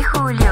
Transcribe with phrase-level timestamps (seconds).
[0.00, 0.50] y Julio.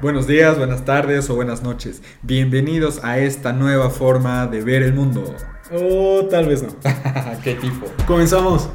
[0.00, 2.02] Buenos días, buenas tardes o buenas noches.
[2.22, 5.36] Bienvenidos a esta nueva forma de ver el mundo.
[5.72, 6.70] O tal vez no.
[7.44, 7.86] ¿Qué tipo?
[8.06, 8.68] Comenzamos.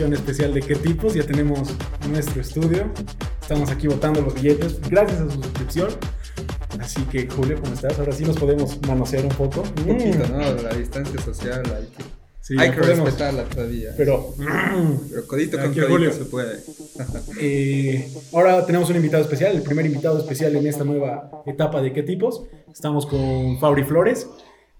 [0.00, 1.14] Edición especial de qué tipos.
[1.14, 1.74] Ya tenemos
[2.08, 2.90] nuestro estudio.
[3.42, 5.88] Estamos aquí botando los billetes gracias a su suscripción.
[6.80, 7.98] Así que, Julio, ¿cómo estás?
[7.98, 9.62] Ahora sí nos podemos manosear un poco.
[9.86, 10.38] Un poquito, ¿no?
[10.62, 12.04] La distancia social hay que,
[12.40, 13.04] Sí, hay que podemos.
[13.04, 13.90] respetarla todavía.
[13.96, 14.34] Pero,
[15.10, 16.12] Pero codito con codito Julio.
[16.12, 16.60] se puede.
[17.40, 21.92] eh, ahora tenemos un invitado especial, el primer invitado especial en esta nueva etapa de
[21.92, 22.44] qué tipos.
[22.72, 24.26] Estamos con Fabri Flores,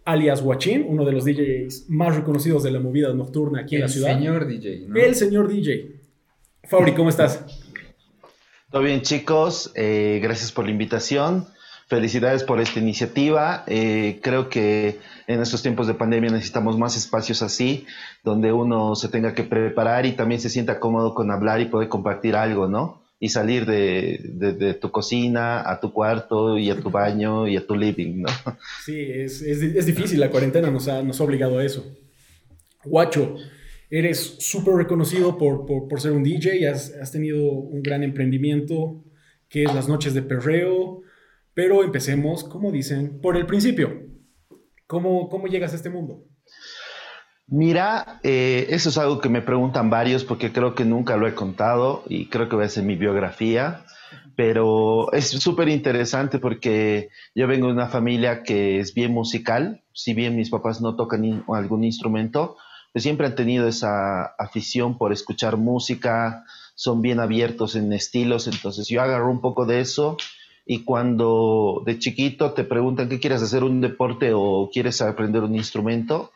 [0.04, 3.86] alias Huachín, uno de los DJs más reconocidos de la movida nocturna aquí en el
[3.86, 4.14] la ciudad.
[4.14, 4.96] señor DJ, ¿no?
[4.96, 6.00] El señor DJ.
[6.64, 7.44] Fabri, ¿cómo estás?
[8.70, 11.46] Todo bien chicos, Eh, gracias por la invitación,
[11.88, 13.64] felicidades por esta iniciativa.
[13.66, 17.86] Eh, creo que en estos tiempos de pandemia necesitamos más espacios así,
[18.22, 21.88] donde uno se tenga que preparar y también se sienta cómodo con hablar y poder
[21.88, 22.99] compartir algo, ¿no?
[23.22, 27.56] Y salir de, de- de tu cocina a tu cuarto y a tu baño y
[27.56, 28.28] a tu living, ¿no?
[28.84, 31.84] Sí, es, es, es difícil, la cuarentena nos ha, nos ha obligado a eso.
[32.84, 33.36] Guacho,
[33.90, 39.04] eres súper reconocido por, por, por ser un DJ, has, has tenido un gran emprendimiento
[39.50, 41.02] que es las noches de perreo,
[41.52, 44.06] pero empecemos, como dicen, por el principio.
[44.86, 46.24] ¿Cómo, cómo llegas a este mundo?
[47.52, 51.34] Mira, eh, eso es algo que me preguntan varios porque creo que nunca lo he
[51.34, 53.84] contado y creo que va a ser mi biografía,
[54.36, 60.14] pero es súper interesante porque yo vengo de una familia que es bien musical, si
[60.14, 62.56] bien mis papás no tocan algún instrumento,
[62.92, 66.44] pues siempre han tenido esa afición por escuchar música,
[66.76, 70.16] son bien abiertos en estilos, entonces yo agarro un poco de eso
[70.64, 75.56] y cuando de chiquito te preguntan qué quieres hacer un deporte o quieres aprender un
[75.56, 76.30] instrumento,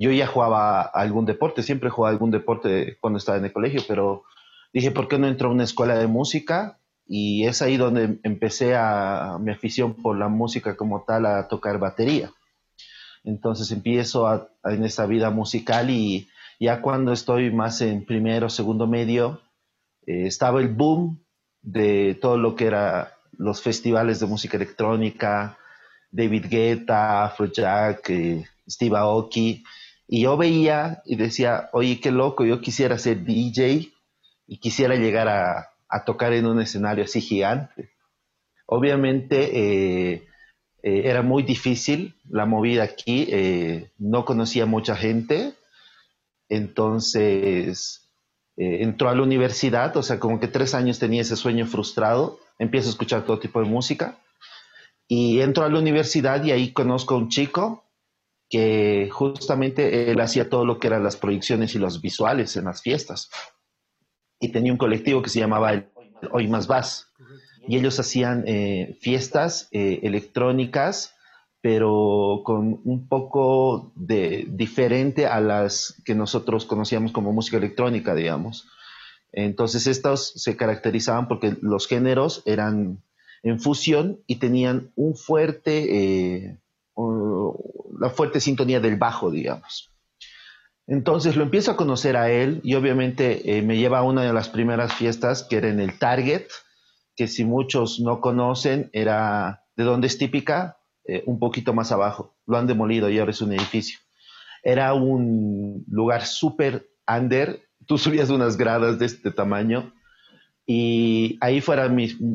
[0.00, 4.24] yo ya jugaba algún deporte, siempre jugaba algún deporte cuando estaba en el colegio, pero
[4.72, 6.78] dije, ¿por qué no entro a una escuela de música?
[7.06, 11.78] Y es ahí donde empecé a mi afición por la música como tal, a tocar
[11.78, 12.32] batería.
[13.24, 16.28] Entonces empiezo a- a- en esta vida musical y
[16.58, 19.40] ya cuando estoy más en primero, segundo medio,
[20.06, 21.22] eh, estaba el boom
[21.62, 25.58] de todo lo que era los festivales de música electrónica,
[26.10, 29.64] David Guetta, Afrojack, eh, Steve Aoki,
[30.12, 33.92] y yo veía y decía, oye, qué loco, yo quisiera ser DJ
[34.48, 35.68] y quisiera llegar a,
[36.04, 37.90] tocar en un escenario así gigante.
[38.66, 40.26] Obviamente eh,
[40.82, 45.54] eh, era muy difícil la movida aquí, eh, no conocía mucha gente,
[46.48, 48.08] entonces
[48.56, 52.88] entró a la universidad, o sea, como que tres años tenía ese sueño frustrado, empiezo
[52.88, 54.18] a escuchar todo tipo de música
[55.06, 57.84] y entro a la universidad y ahí conozco a un chico
[58.50, 62.82] que justamente él hacía todo lo que eran las proyecciones y los visuales en las
[62.82, 63.30] fiestas.
[64.40, 65.88] Y tenía un colectivo que se llamaba el
[66.32, 67.12] Hoy Más Vas.
[67.66, 71.14] Y ellos hacían eh, fiestas eh, electrónicas,
[71.60, 78.66] pero con un poco de diferente a las que nosotros conocíamos como música electrónica, digamos.
[79.32, 83.02] Entonces estos se caracterizaban porque los géneros eran
[83.42, 86.58] en fusión y tenían un fuerte, eh,
[88.00, 89.92] la fuerte sintonía del bajo, digamos.
[90.86, 94.32] Entonces lo empiezo a conocer a él y obviamente eh, me lleva a una de
[94.32, 96.46] las primeras fiestas que era en el Target,
[97.14, 102.36] que si muchos no conocen, era de donde es típica, eh, un poquito más abajo.
[102.46, 104.00] Lo han demolido y ahora es un edificio.
[104.62, 109.92] Era un lugar súper under, tú subías unas gradas de este tamaño
[110.72, 111.92] y ahí fuera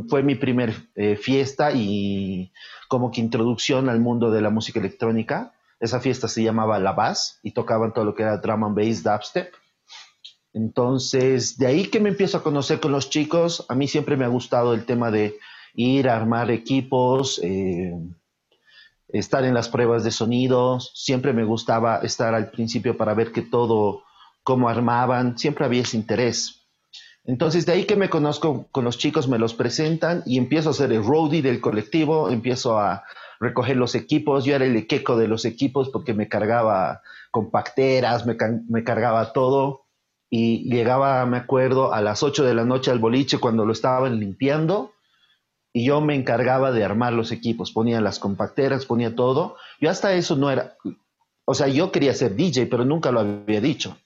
[0.10, 2.52] fue mi primer eh, fiesta y
[2.90, 5.54] como que introducción al mundo de la música electrónica.
[5.80, 9.04] esa fiesta se llamaba La Bass y tocaban todo lo que era drum and bass,
[9.04, 9.54] dubstep.
[10.52, 14.26] Entonces, de ahí que me empiezo a conocer con los chicos, a mí siempre me
[14.26, 15.38] ha gustado el tema de
[15.74, 17.94] ir a armar equipos, eh,
[19.08, 23.44] estar en las pruebas de sonidos, siempre me gustaba estar al principio para ver que
[23.44, 24.04] todo,
[24.44, 26.65] cómo armaban, siempre había ese interés.
[27.28, 30.74] Entonces, de ahí que me conozco con los chicos, me los presentan y empiezo a
[30.74, 33.04] ser el roadie del colectivo, empiezo a
[33.40, 34.46] recoger los equipos.
[34.46, 37.02] Yo era el equeco de los equipos porque me cargaba
[37.32, 38.38] compacteras, me,
[38.70, 39.86] me cargaba todo
[40.30, 44.20] y llegaba, me acuerdo, a las 8 de la noche al boliche cuando lo estaban
[44.20, 44.94] limpiando
[45.76, 49.58] y yo me encargaba de armar los equipos, ponía las compacteras, ponía todo.
[49.82, 50.78] Yo hasta eso no era,
[51.44, 53.98] o sea, yo quería ser DJ, pero nunca lo había dicho.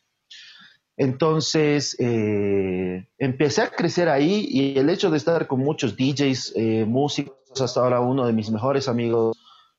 [1.00, 6.86] Entonces, eh, empecé a crecer ahí y el hecho de estar con muchos DJs, eh,
[6.86, 9.38] músicos, hasta ahora uno de mis mejores amigos,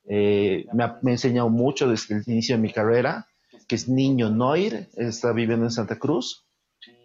[0.09, 3.27] eh, me, ha, me, enseñado mucho desde el inicio de mi carrera,
[3.67, 6.43] que es Niño Noir, está viviendo en Santa Cruz.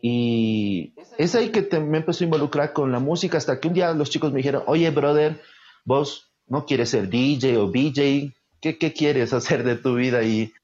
[0.00, 3.74] Y es ahí que te, me empezó a involucrar con la música hasta que un
[3.74, 5.42] día los chicos me dijeron, oye, brother,
[5.84, 8.32] vos no quieres ser DJ o BJ,
[8.62, 10.22] ¿qué, qué quieres hacer de tu vida?
[10.22, 10.54] Y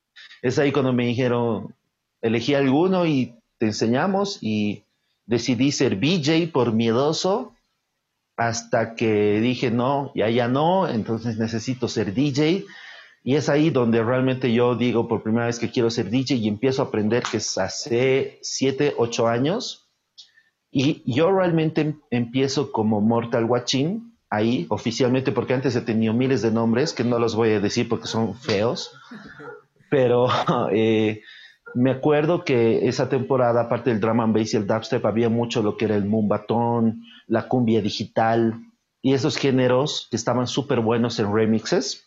[0.41, 1.75] es ahí cuando me dijeron,
[2.23, 4.83] elegí alguno y te enseñamos y
[5.25, 7.55] decidí ser BJ por miedoso
[8.37, 12.65] hasta que dije no, ya ya no, entonces necesito ser DJ.
[13.23, 16.49] Y es ahí donde realmente yo digo por primera vez que quiero ser DJ y
[16.49, 19.89] empiezo a aprender que es hace 7, 8 años.
[20.73, 26.51] Y yo realmente empiezo como Mortal Watching ahí oficialmente porque antes he tenido miles de
[26.51, 28.91] nombres que no los voy a decir porque son feos.
[29.89, 30.27] Pero
[30.73, 31.23] eh,
[31.75, 35.63] me acuerdo que esa temporada, aparte del drama and bass y el dubstep, había mucho
[35.63, 38.55] lo que era el mumbatón, la cumbia digital
[39.01, 42.07] y esos géneros que estaban súper buenos en remixes.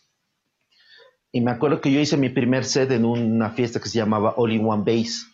[1.32, 4.34] Y me acuerdo que yo hice mi primer set en una fiesta que se llamaba
[4.36, 5.26] All in One Bass.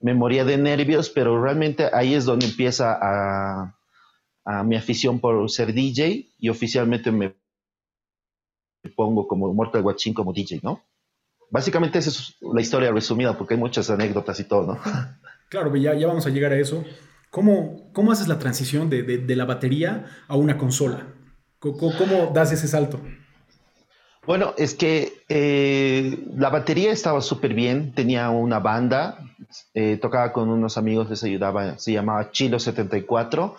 [0.00, 3.74] Me moría de nervios, pero realmente ahí es donde empieza a
[4.64, 7.34] mi afición por ser DJ y oficialmente me
[8.96, 10.82] pongo como Mortal Guachín como DJ, ¿no?
[11.50, 14.80] Básicamente esa es la historia resumida, porque hay muchas anécdotas y todo, ¿no?
[15.48, 16.84] Claro, ya, ya vamos a llegar a eso.
[17.28, 21.08] ¿Cómo, cómo haces la transición de, de, de la batería a una consola?
[21.58, 23.00] ¿Cómo, ¿Cómo, das ese salto?
[24.26, 29.18] Bueno, es que eh, la batería estaba súper bien, tenía una banda,
[29.74, 33.56] eh, tocaba con unos amigos, les ayudaba, se llamaba Chilo 74,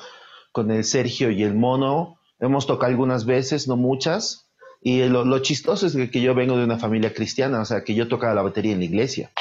[0.52, 2.18] con el Sergio y el Mono.
[2.40, 4.51] Hemos tocado algunas veces, no muchas,
[4.82, 8.08] y lo, chistoso es que yo vengo de una familia cristiana, o sea, que yo
[8.08, 9.32] tocaba la batería en la iglesia.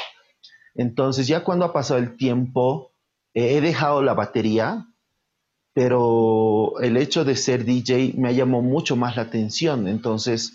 [0.75, 2.91] Entonces, ya cuando ha pasado el tiempo,
[3.33, 4.85] he dejado la batería,
[5.73, 9.87] pero el hecho de ser DJ me llamó mucho más la atención.
[9.87, 10.53] Entonces,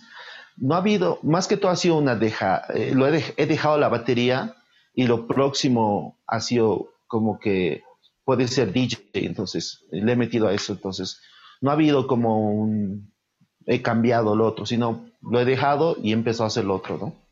[0.56, 3.78] no ha habido, más que todo ha sido una deja, eh, lo he, he dejado
[3.78, 4.54] la batería
[4.94, 7.82] y lo próximo ha sido como que
[8.24, 10.72] puede ser DJ, entonces le he metido a eso.
[10.72, 11.20] Entonces,
[11.60, 13.12] no ha habido como un
[13.66, 17.26] he cambiado lo otro, sino lo he dejado y empezó a hacer lo otro, ¿no?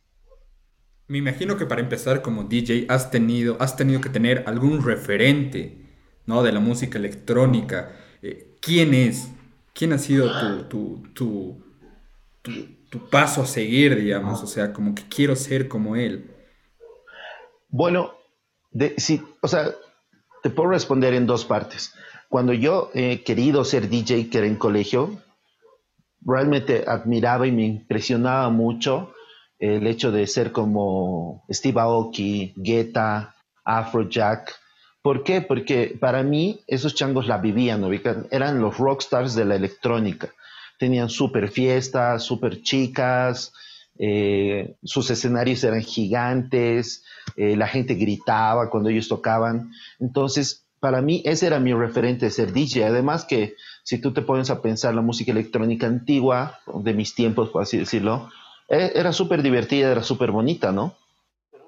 [1.07, 5.85] Me imagino que para empezar como DJ has tenido, has tenido que tener algún referente,
[6.27, 6.43] ¿no?
[6.43, 7.95] De la música electrónica.
[8.23, 9.29] Eh, ¿Quién es?
[9.75, 10.31] ¿Quién ha sido
[10.69, 11.63] tu, tu,
[12.43, 12.53] tu,
[12.89, 14.43] tu, paso a seguir, digamos?
[14.43, 16.31] O sea, como que quiero ser como él.
[17.69, 18.15] Bueno,
[18.71, 19.75] de, sí, o sea,
[20.43, 21.93] te puedo responder en dos partes.
[22.31, 25.21] Cuando yo he querido ser DJ, que era en colegio,
[26.25, 29.13] realmente admiraba y me impresionaba mucho
[29.59, 34.55] el hecho de ser como Steve Aoki, Guetta, Afrojack.
[35.03, 35.41] ¿Por qué?
[35.43, 37.85] Porque para mí esos changos la vivían,
[38.31, 40.31] eran los rockstars de la electrónica.
[40.79, 43.53] Tenían súper fiestas, súper chicas,
[43.99, 47.05] eh, sus escenarios eran gigantes,
[47.37, 49.71] eh, la gente gritaba cuando ellos tocaban.
[50.01, 52.85] Entonces, para mí ese era mi referente de ser DJ.
[52.85, 57.49] Además que si tú te pones a pensar la música electrónica antigua, de mis tiempos,
[57.49, 58.29] por así decirlo,
[58.69, 60.95] e, era súper divertida, era súper bonita, ¿no?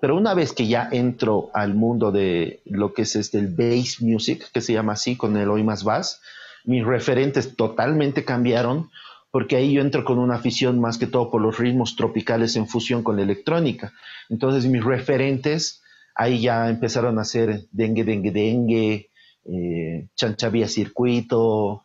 [0.02, 4.02] Pero una vez que ya entro al mundo de lo que es este, el bass
[4.02, 6.20] music, que se llama así, con el hoy más bass,
[6.66, 8.90] mis referentes totalmente cambiaron,
[9.30, 12.68] porque ahí yo entro con una afición más que todo por los ritmos tropicales en
[12.68, 13.94] fusión con la electrónica.
[14.28, 15.80] Entonces mis referentes
[16.16, 19.10] ahí ya empezaron a ser dengue, dengue, dengue,
[19.44, 21.84] eh, chanchavía circuito,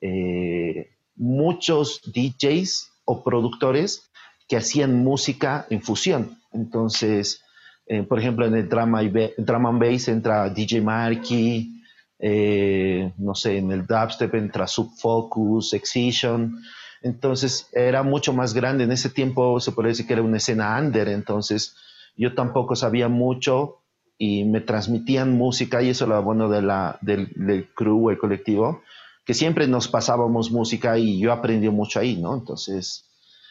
[0.00, 4.10] eh, muchos DJs o productores
[4.48, 6.38] que hacían música en fusión.
[6.52, 7.42] Entonces,
[7.86, 9.02] eh, por ejemplo, en el drama,
[9.36, 11.82] drama and bass entra DJ Marky,
[12.18, 16.60] eh, no sé, en el dubstep entra Subfocus, Excision.
[17.02, 18.84] Entonces era mucho más grande.
[18.84, 21.76] En ese tiempo se puede decir que era una escena under, entonces
[22.16, 23.78] yo tampoco sabía mucho
[24.18, 28.18] y me transmitían música y eso era lo bueno de la, del, del crew, el
[28.18, 28.82] colectivo,
[29.24, 32.34] que siempre nos pasábamos música y yo aprendí mucho ahí, ¿no?
[32.34, 33.04] Entonces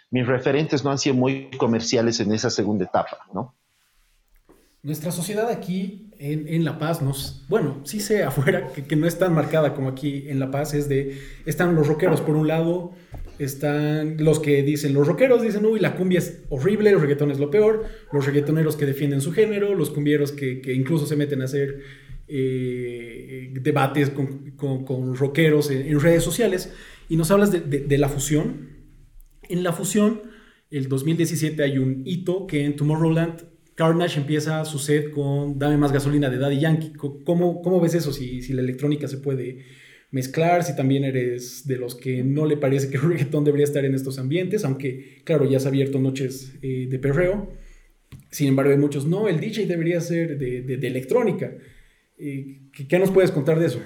[0.10, 3.54] mis referentes no han sido muy comerciales en esa segunda etapa, ¿no?
[4.84, 9.06] Nuestra sociedad aquí en, en La Paz, nos, bueno, sí sé afuera que, que, no
[9.06, 12.48] es tan marcada como aquí en La Paz, es de, están los rockeros por un
[12.48, 12.94] lado,
[13.40, 17.40] están los que dicen, los rockeros dicen, uy, la cumbia es horrible, el reggaetón es
[17.40, 21.42] lo peor, los reggaetoneros que defienden su género, los cumbieros que, que incluso se meten
[21.42, 21.82] a hacer
[22.28, 26.74] eh, debates con, con, con rockeros en, redes sociales,
[27.10, 28.70] y nos hablas de, de, de la fusión.
[29.50, 30.22] En la fusión,
[30.70, 35.92] el 2017 hay un hito que en Tomorrowland Carnage empieza su set con Dame más
[35.92, 36.94] gasolina de Daddy Yankee.
[36.94, 38.12] ¿Cómo, cómo ves eso?
[38.12, 39.66] Si, si, la electrónica se puede
[40.12, 43.86] mezclar, si también eres de los que no le parece que el reggaetón debería estar
[43.86, 47.52] en estos ambientes, aunque claro, ya se ha abierto noches eh, de perreo.
[48.32, 51.52] Sin embargo, hay muchos, no, el DJ debería ser de, de, electrónica.
[52.18, 53.82] Eh, ¿qué, ¿Qué nos puedes contar de eso?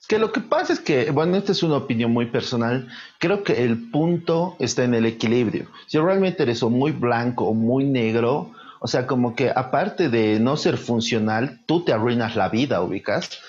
[0.00, 2.88] Es que lo que pasa es que, bueno, esta es una opinión muy personal,
[3.18, 5.66] creo que el punto está en el equilibrio.
[5.86, 10.38] Si realmente eres o muy blanco o muy negro, o sea, como que aparte de
[10.40, 13.40] no ser funcional, tú te arruinas la vida, ubicas.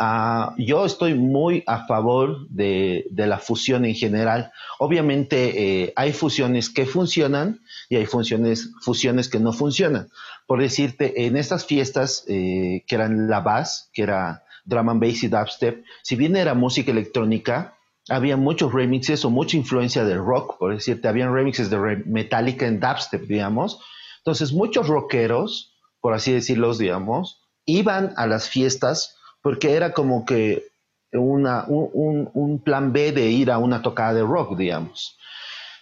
[0.00, 4.50] Uh, yo estoy muy a favor de, la fusión en general.
[4.78, 10.08] Obviamente eh, hay fusiones que funcionan y hay fusiones, fusiones que no funcionan.
[10.46, 15.22] Por decirte, en estas fiestas eh, que eran la bass, que era drum and bass
[15.22, 17.76] y dubstep, si bien era música electrónica,
[18.08, 22.80] había muchos remixes o mucha influencia del rock, por decirte, habían remixes de Metallica en
[22.80, 23.80] dubstep, digamos.
[24.20, 30.70] Entonces, muchos rockeros, por así decirlos, digamos, iban a las fiestas porque era como que
[31.12, 35.18] una, un, un, plan B de ir a una tocada de rock, digamos.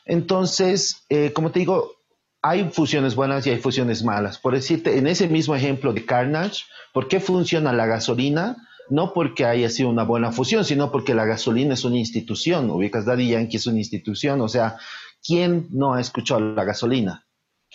[0.05, 1.93] Entonces, eh, como te digo,
[2.41, 4.39] hay fusiones buenas y hay fusiones malas.
[4.39, 6.63] Por decirte, en ese mismo ejemplo de Carnage,
[6.95, 8.57] ¿por qué funciona la gasolina?
[8.89, 12.71] No porque haya sido una buena fusión, sino porque la gasolina es una institución.
[12.71, 14.41] Ubicas, Daddy Yankee es una institución.
[14.41, 14.77] O sea,
[15.23, 17.27] ¿quién no ha escuchado la gasolina?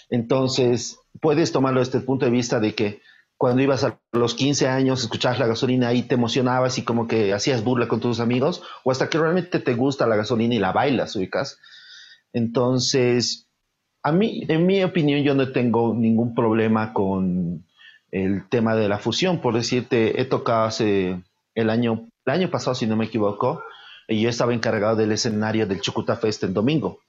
[0.10, 3.02] Entonces, puedes tomarlo desde el punto de vista de que
[3.44, 7.34] cuando ibas a los 15 años, escuchabas la gasolina y te emocionabas y como que
[7.34, 10.72] hacías burla con tus amigos, o hasta que realmente te gusta la gasolina y la
[10.72, 11.60] bailas, ubicas.
[12.32, 13.50] Entonces,
[14.02, 17.66] a mí, en mi opinión, yo no tengo ningún problema con
[18.12, 19.42] el tema de la fusión.
[19.42, 21.22] Por decirte, he tocado hace
[21.54, 23.62] el año, el año pasado, si no me equivoco,
[24.08, 27.02] y yo estaba encargado del escenario del Chucuta Fest el domingo.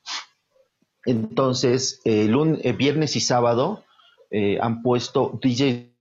[1.05, 3.85] Entonces, el, lunes, el viernes y sábado
[4.33, 5.94] eh, han puesto DJs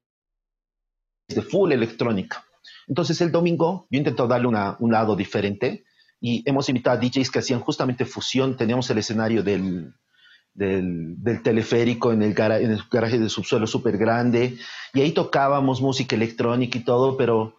[1.27, 2.43] de full electrónica.
[2.87, 5.83] Entonces, el domingo yo intento darle un lado diferente
[6.19, 8.57] y hemos invitado a DJs que hacían justamente fusión.
[8.57, 9.93] Teníamos el escenario del,
[10.53, 14.57] del, del teleférico en el, garaje de subsuelo súper grande
[14.93, 17.57] y ahí tocábamos música electrónica y todo, pero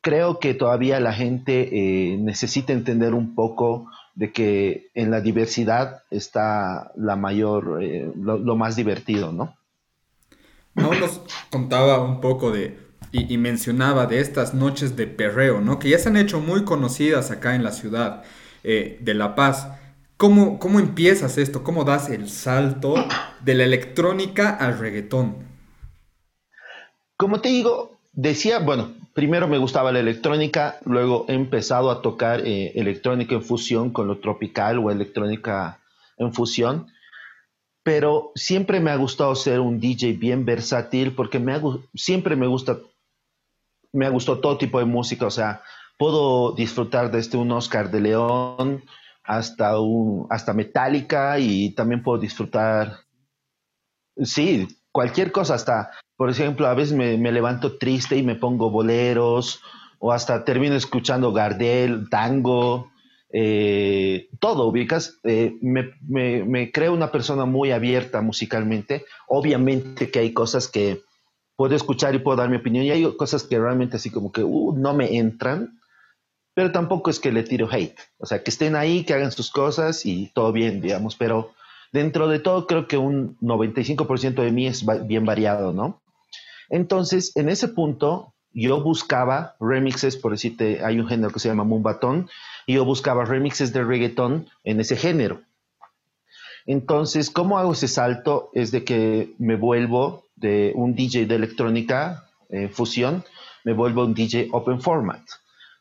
[0.00, 6.02] creo que todavía la gente eh, necesita entender un poco de que en la diversidad
[6.10, 9.56] está la mayor, eh, lo, más divertido, ¿no?
[10.74, 12.78] No nos contaba un poco de,
[13.12, 15.78] y, y, mencionaba de estas noches de perreo, ¿no?
[15.78, 18.24] Que ya se han hecho muy conocidas acá en la ciudad
[18.64, 19.68] eh, de La Paz.
[20.16, 21.62] ¿Cómo, ¿Cómo empiezas esto?
[21.62, 22.94] ¿Cómo das el salto
[23.40, 25.36] de la electrónica al reggaetón?
[27.16, 32.40] Como te digo, decía, bueno, primero me gustaba la electrónica, luego he empezado a tocar
[32.40, 35.80] eh, electrónica en fusión con lo tropical o electrónica
[36.16, 36.86] en fusión,
[37.84, 41.60] pero siempre me ha gustado ser un DJ bien versátil porque me ha,
[41.94, 42.78] siempre me gusta,
[43.92, 45.62] me ha gustado todo tipo de música, o sea,
[45.98, 48.84] puedo disfrutar desde un Oscar de León
[49.22, 53.00] hasta, un, hasta Metallica y también puedo disfrutar,
[54.16, 58.70] sí, cualquier cosa, hasta por ejemplo, a veces me, me, levanto triste y me pongo
[58.70, 59.60] boleros,
[59.98, 62.92] o hasta termino escuchando Gardel, tango,
[63.36, 65.18] eh, todo, ubicas.
[65.24, 69.06] Eh, me, me, me, creo una persona muy abierta musicalmente.
[69.26, 71.02] Obviamente que hay cosas que
[71.56, 74.44] puedo escuchar y puedo dar mi opinión, y hay cosas que realmente así como que
[74.44, 75.80] uh, no me entran,
[76.54, 77.98] pero tampoco es que le tiro hate.
[78.18, 81.54] O sea, que estén ahí, que hagan sus cosas y todo bien, digamos, pero
[81.92, 86.02] dentro de todo creo que un 95% de mí es bien variado, ¿no?
[86.68, 91.64] Entonces, en ese punto, yo buscaba remixes, por decirte, hay un género que se llama
[91.64, 92.28] Mumbatón,
[92.66, 95.40] y yo buscaba remixes de reggaetón en ese género.
[96.66, 98.50] Entonces, ¿cómo hago ese salto?
[98.54, 103.24] Es de que me vuelvo de un DJ de electrónica, eh, fusión,
[103.64, 105.22] me vuelvo un DJ open format.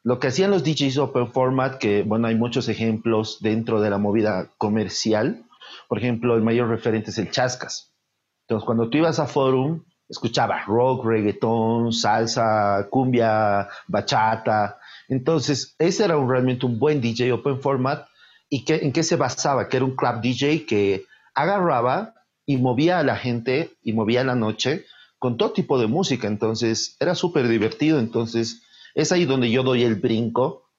[0.06, 3.98] lo que hacían los DJs Open Format, que bueno, hay muchos ejemplos dentro de la
[3.98, 5.46] movida comercial.
[5.88, 7.94] Por ejemplo, el mayor referente es el Chascas.
[8.42, 14.79] Entonces, cuando tú ibas a Forum, escuchabas rock, reggaetón, salsa, cumbia, bachata.
[15.10, 18.08] Entonces, ese era realmente un buen DJ Open Format.
[18.50, 19.67] ¿Y que, en qué se basaba?
[19.67, 22.13] Que era un club DJ que agarraba
[22.46, 24.86] y movía a la gente y movía la noche
[25.17, 26.27] con todo tipo de música.
[26.27, 28.00] Entonces, era súper divertido.
[28.00, 28.62] Entonces,
[28.93, 30.70] es ahí donde yo doy el brinco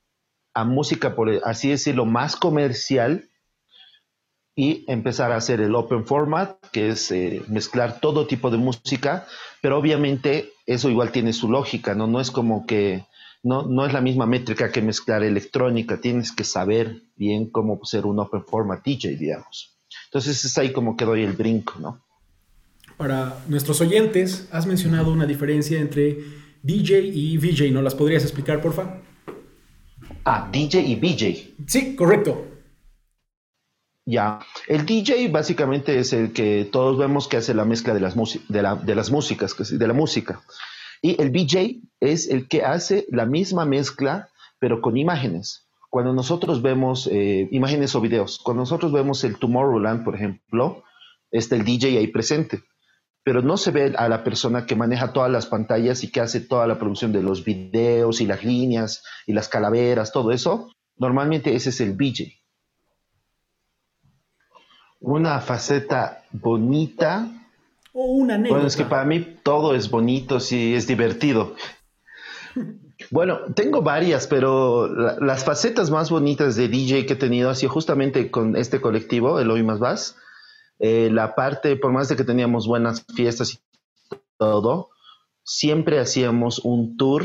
[0.54, 3.28] a música, por así decirlo, más comercial
[4.56, 9.26] y empezar a hacer el open format, que es eh, mezclar todo tipo de música,
[9.60, 12.06] pero obviamente eso igual tiene su lógica, ¿no?
[12.06, 13.04] No es como que,
[13.42, 18.06] no, no es la misma métrica que mezclar electrónica, tienes que saber bien cómo ser
[18.06, 19.76] un open format DJ, digamos.
[20.06, 22.00] Entonces es ahí como que doy el brinco, ¿no?
[22.96, 26.18] Para nuestros oyentes, has mencionado una diferencia entre
[26.62, 29.00] DJ y VJ, ¿no las podrías explicar, porfa?
[30.24, 31.54] Ah, DJ y VJ.
[31.66, 32.53] Sí, correcto.
[34.06, 38.14] Ya, el DJ básicamente es el que todos vemos que hace la mezcla de las,
[38.14, 40.42] de, de las músicas, de la música.
[41.00, 45.68] Y el VJ es el que hace la misma mezcla, pero con imágenes.
[45.90, 50.84] Cuando nosotros vemos eh, imágenes o videos, cuando nosotros vemos el Tomorrowland, por ejemplo,
[51.30, 52.62] está el DJ ahí presente
[53.24, 56.40] pero no se ve a la persona que maneja todas las pantallas y que hace
[56.40, 60.70] toda la producción de los videos y las líneas y las calaveras, todo eso.
[60.96, 62.43] Normalmente ese es el VJ.
[65.04, 67.28] Una faceta bonita.
[67.92, 68.54] O una anécdota.
[68.54, 71.54] Bueno, es que para mí todo es bonito, sí, es divertido.
[73.10, 77.72] Bueno, tengo varias, pero las facetas más bonitas de DJ que he tenido ha sido
[77.72, 80.16] justamente con este colectivo, el Hoy Más Vas
[80.78, 83.58] eh, la parte, por más de que teníamos buenas fiestas y
[84.38, 84.90] todo,
[85.44, 87.24] siempre hacíamos un tour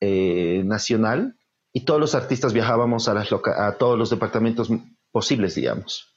[0.00, 1.36] eh, nacional
[1.72, 4.68] y todos los artistas viajábamos a, a todos los departamentos
[5.10, 6.11] posibles, digamos.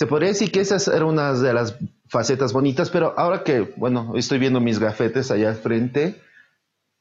[0.00, 1.76] Se podría decir que esa era una de las
[2.08, 6.18] facetas bonitas, pero ahora que, bueno, estoy viendo mis gafetes allá al frente,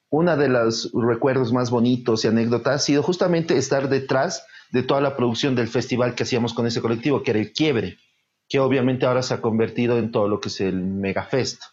[0.09, 4.99] una de los recuerdos más bonitos y anécdotas ha sido justamente estar detrás de toda
[4.99, 7.99] la producción del festival que hacíamos con ese colectivo, que era el Quiebre
[8.49, 11.63] que obviamente ahora se ha convertido en todo lo que es el Megafest.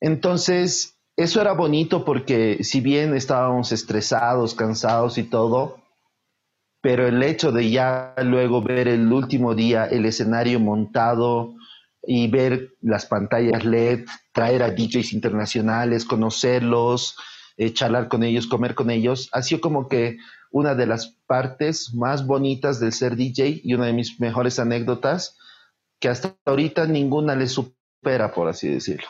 [0.00, 5.80] Entonces, eso era bonito porque si bien estábamos estresados, cansados y todo,
[6.80, 11.54] pero el hecho de ya luego ver el último día el escenario montado
[12.02, 17.16] y ver las pantallas LED, traer a DJs internacionales, conocerlos,
[17.56, 20.16] eh, charlar con ellos, comer con ellos, ha sido como que
[20.50, 25.36] una de las partes más bonitas del ser DJ y una de mis mejores anécdotas
[26.00, 29.08] que hasta ahorita ninguna le supera, por así decirlo.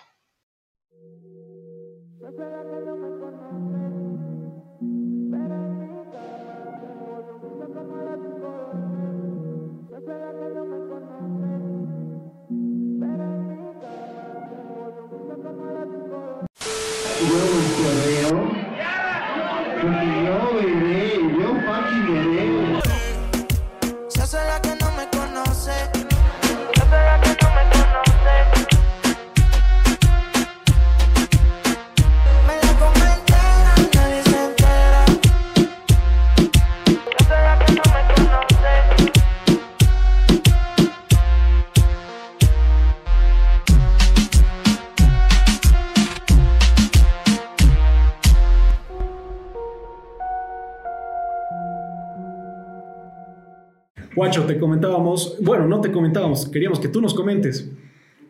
[54.18, 57.70] Guacho, te comentábamos, bueno, no te comentábamos, queríamos que tú nos comentes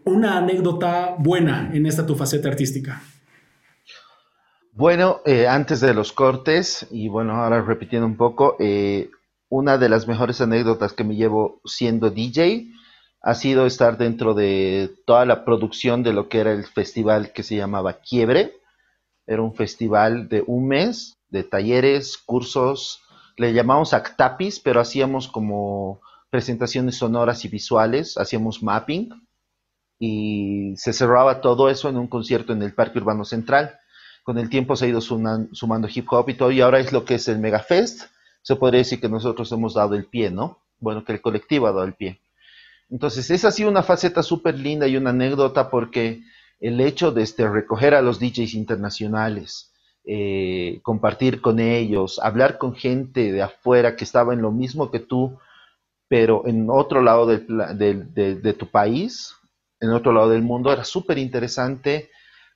[0.04, 3.00] una anécdota buena en esta tu faceta artística.
[4.72, 9.08] Bueno, eh, antes de los cortes, y bueno, ahora repitiendo un poco, eh,
[9.48, 12.66] una de las mejores anécdotas que me llevo siendo DJ
[13.22, 17.42] ha sido estar dentro de toda la producción de lo que era el festival que
[17.42, 18.52] se llamaba Quiebre.
[19.26, 23.00] Era un festival de un mes de talleres, cursos,
[23.38, 29.10] le llamamos Actapis, pero hacíamos como presentaciones sonoras y visuales, hacíamos mapping
[29.98, 33.78] y se cerraba todo eso en un concierto en el Parque Urbano Central.
[34.22, 37.04] Con el tiempo se ha ido sumando hip hop y todo, y ahora es lo
[37.04, 38.10] que es el Megafest.
[38.42, 40.58] Se podría decir que nosotros hemos dado el pie, ¿no?
[40.78, 42.20] Bueno, que el colectivo ha dado el pie.
[42.90, 46.22] Entonces, ha sido una faceta súper linda y una anécdota porque
[46.60, 49.72] el hecho de este, recoger a los DJs internacionales,
[50.04, 55.00] eh, compartir con ellos, hablar con gente de afuera que estaba en lo mismo que
[55.00, 55.38] tú,
[56.08, 59.34] pero en otro lado de, tu país,
[59.80, 62.10] en otro lado del mundo, era súper interesante.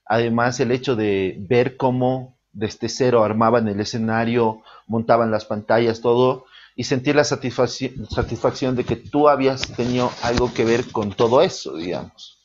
[0.07, 6.47] Además, el hecho de ver cómo desde cero, armaban el escenario, montaban las pantallas, todo,
[6.75, 11.77] y sentir la satisfacción de que tú habías tenido algo que ver con todo eso,
[11.77, 12.39] digamos.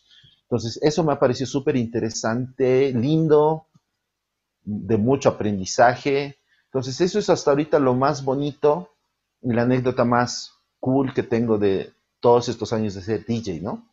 [0.44, 3.68] Entonces, eso me ha parecido súper interesante, lindo,
[4.68, 6.38] de mucho aprendizaje.
[6.66, 8.92] Entonces, eso es hasta ahorita lo más bonito
[9.42, 13.88] y la anécdota más cool que tengo de todos estos años de ser DJ, ¿no?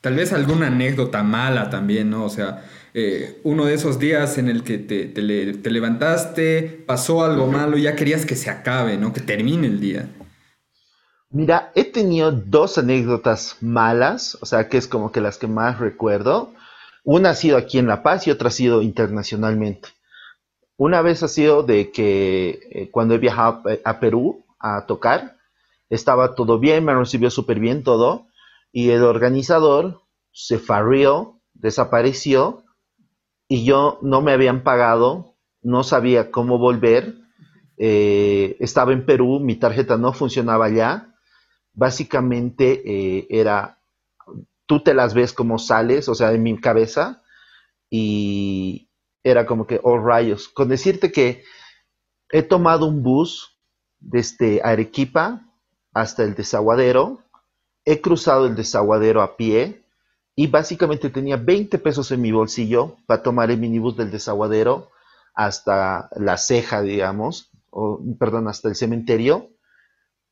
[0.00, 2.24] Tal vez alguna anécdota mala también, ¿no?
[2.24, 5.20] O sea, eh, uno de esos días en el que te, te,
[5.70, 9.12] levantaste, pasó algo malo y ya querías que se acabe, ¿no?
[9.12, 10.08] Que termine el día.
[11.30, 15.78] Mira, he tenido dos anécdotas malas, o sea, que es como que las que más
[15.78, 16.54] recuerdo.
[17.06, 19.90] Una ha sido aquí en La Paz y otra ha sido internacionalmente.
[20.76, 25.36] Una vez ha sido de que eh, cuando he viajado a Perú a tocar,
[25.88, 28.26] estaba todo bien, me recibió súper bien todo,
[28.72, 32.64] y el organizador se farrió, desapareció,
[33.46, 37.14] y yo no me habían pagado, no sabía cómo volver,
[37.78, 41.14] eh, estaba en Perú, mi tarjeta no funcionaba ya,
[41.72, 43.75] básicamente eh, era,
[44.66, 47.22] tú te las ves como sales, o sea, en mi cabeza,
[47.90, 48.88] y
[49.22, 51.44] era como que, oh rayos, con decirte que
[52.30, 53.58] he tomado un bus
[53.98, 55.42] desde Arequipa
[55.92, 57.20] hasta el desaguadero,
[57.84, 59.84] he cruzado el desaguadero a pie
[60.34, 64.90] y básicamente tenía 20 pesos en mi bolsillo para tomar el minibús del desaguadero
[65.34, 69.50] hasta la ceja, digamos, o perdón, hasta el cementerio.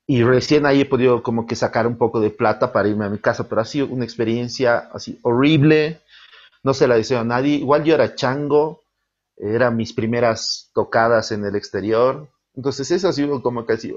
[0.07, 3.11] Y recién ahí he podido como que sacar un poco de plata para irme a
[3.11, 6.01] mi casa, pero ha sido una experiencia así horrible,
[6.63, 7.57] no se la deseo a nadie.
[7.57, 8.83] Igual yo era chango,
[9.37, 13.97] eran mis primeras tocadas en el exterior, entonces eso ha sido como que así,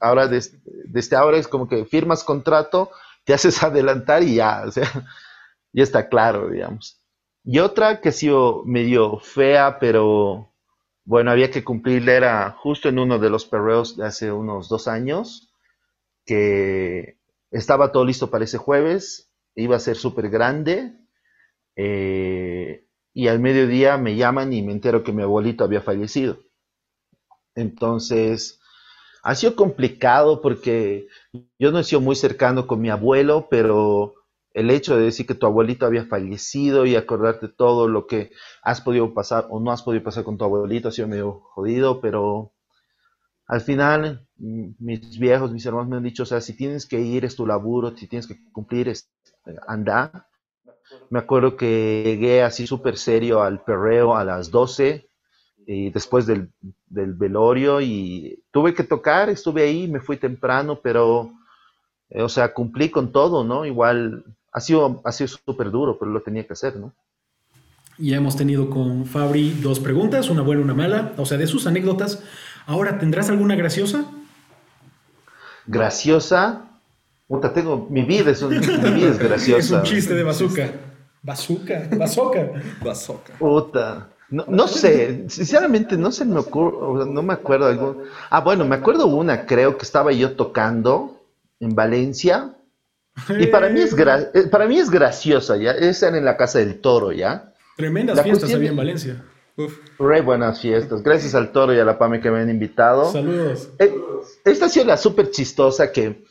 [0.00, 2.90] ahora desde, ahora es como que firmas contrato,
[3.24, 4.88] te haces adelantar y ya, o sea,
[5.72, 7.00] ya está claro, digamos.
[7.44, 10.48] Y otra que ha sido medio fea, pero
[11.04, 14.88] bueno, había que cumplirla, era justo en uno de los perreos de hace unos dos
[14.88, 15.52] años,
[16.26, 17.18] que
[17.50, 20.94] estaba todo listo para ese jueves, iba a ser súper grande,
[21.76, 26.38] eh, y al mediodía me llaman y me entero que mi abuelito había fallecido.
[27.54, 28.60] Entonces,
[29.22, 31.08] ha sido complicado porque
[31.58, 34.14] yo no he sido muy cercano con mi abuelo, pero
[34.54, 38.30] el hecho de decir que tu abuelito había fallecido y acordarte todo lo que
[38.62, 42.00] has podido pasar o no has podido pasar con tu abuelito ha sido medio jodido,
[42.00, 42.52] pero
[43.46, 47.24] al final mis viejos, mis hermanos me han dicho, o sea, si tienes que ir
[47.24, 49.10] es tu laburo, si tienes que cumplir, es,
[49.66, 50.28] anda.
[51.10, 55.08] Me acuerdo que llegué así súper serio al perreo a las 12
[55.66, 56.52] y después del,
[56.88, 61.32] velorio y tuve que tocar, estuve ahí, me fui temprano, pero,
[62.10, 63.64] eh, o sea, cumplí con todo, ¿no?
[63.64, 66.94] Igual ha sido ha sido súper duro, pero lo tenía que hacer, ¿no?
[67.98, 71.46] Ya hemos tenido con Fabri dos preguntas, una buena y una mala, o sea, de
[71.46, 72.22] sus anécdotas.
[72.66, 74.06] Ahora, ¿tendrás alguna graciosa?
[75.66, 76.62] Graciosa.
[77.28, 79.58] Puta, tengo, mi vida es, un, mi vida es graciosa.
[79.58, 80.72] es un chiste de bazooka.
[81.22, 82.52] Bazooka, bazooka.
[82.82, 83.32] Bazooka.
[83.38, 84.08] Puta.
[84.30, 88.02] No, sé, sinceramente no se me ocurre, no me acuerdo algo.
[88.30, 91.20] Ah, bueno, me acuerdo una, creo que estaba yo tocando
[91.60, 92.54] en Valencia.
[93.38, 95.72] Y para mí es eh, para mí es graciosa, ¿ya?
[95.72, 97.52] Esa en la Casa del Toro, ¿ya?
[97.76, 99.24] Tremendas fiestas había en Valencia.
[99.56, 99.78] Uf.
[99.98, 101.02] Re buenas fiestas.
[101.02, 103.10] Gracias al Toro y a la PAME que me han invitado.
[103.10, 103.68] Saludos.
[103.78, 103.94] Eh,
[104.44, 106.24] esta ha sido la súper chistosa que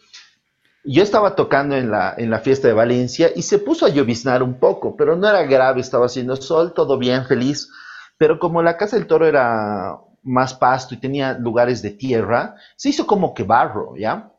[0.84, 4.44] yo estaba tocando en la, en la fiesta de Valencia y se puso a lloviznar
[4.44, 7.70] un poco, pero no era grave, estaba haciendo sol, todo bien, feliz.
[8.18, 12.90] Pero como la casa del toro era más pasto y tenía lugares de tierra, se
[12.90, 14.33] hizo como que barro, ¿ya?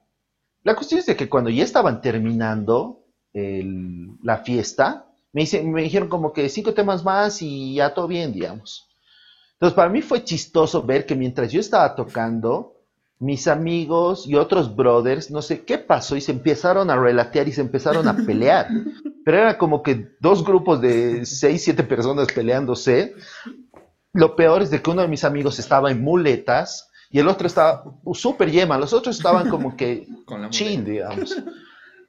[0.64, 6.32] La cuestión es de que cuando ya estaban terminando la fiesta, me, me dijeron como
[6.32, 8.88] que cinco temas más y ya todo bien, digamos.
[9.54, 12.74] Entonces, para mí fue chistoso ver que mientras yo estaba tocando,
[13.18, 17.52] mis amigos y otros brothers, no sé qué pasó, y se empezaron a relatear y
[17.52, 18.68] se empezaron a pelear.
[19.24, 23.14] Pero era como que dos grupos de seis, siete personas peleándose.
[24.12, 27.46] Lo peor es de que uno de mis amigos estaba en muletas y el otro
[27.46, 28.76] estaba súper yema.
[28.76, 30.04] Los otros estaban como que
[30.50, 31.36] chill, digamos.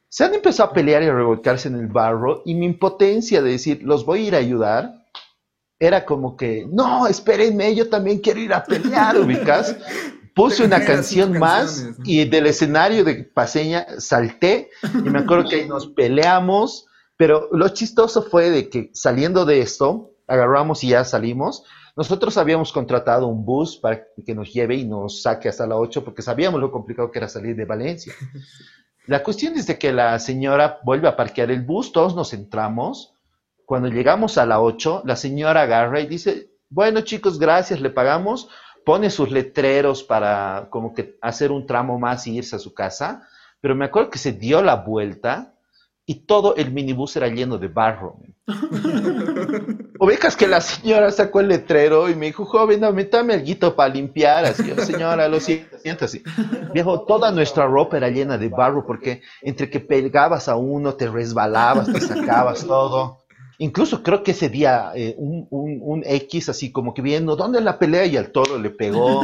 [0.09, 3.51] Se han empezado a pelear y a revolcarse en el barro y mi impotencia de
[3.51, 5.05] decir, los voy a ir a ayudar,
[5.77, 9.75] era como que, no, espérenme, yo también quiero ir a pelear, ubicas
[10.33, 15.67] puse una canción más y del escenario de Paseña salté y me acuerdo que ahí
[15.67, 21.63] nos peleamos, pero lo chistoso fue de que saliendo de esto, agarramos y ya salimos.
[21.95, 26.03] Nosotros habíamos contratado un bus para que nos lleve y nos saque hasta la 8
[26.03, 28.13] porque sabíamos lo complicado que era salir de Valencia.
[29.07, 33.13] La cuestión es de que la señora vuelve a parquear el bus, todos nos entramos.
[33.63, 38.49] Cuando llegamos a la 8, la señora agarra y dice, bueno chicos, gracias, le pagamos,
[38.83, 43.27] pone sus letreros para como que hacer un tramo más y irse a su casa,
[43.61, 45.54] pero me acuerdo que se dio la vuelta
[46.07, 48.17] y todo el minibús era lleno de barro.
[49.99, 53.93] Ubicas que la señora sacó el letrero y me dijo, joven, dame, dame algo para
[53.93, 54.45] limpiar.
[54.45, 56.21] Así, yo, señora, lo siento, siento así.
[56.73, 61.09] Viejo, toda nuestra ropa era llena de barro porque entre que pegabas a uno, te
[61.09, 63.25] resbalabas, te sacabas todo.
[63.57, 67.59] Incluso creo que ese día eh, un, un, un, X así como que viendo, ¿dónde
[67.59, 68.05] es la pelea?
[68.05, 69.23] Y al toro le pegó.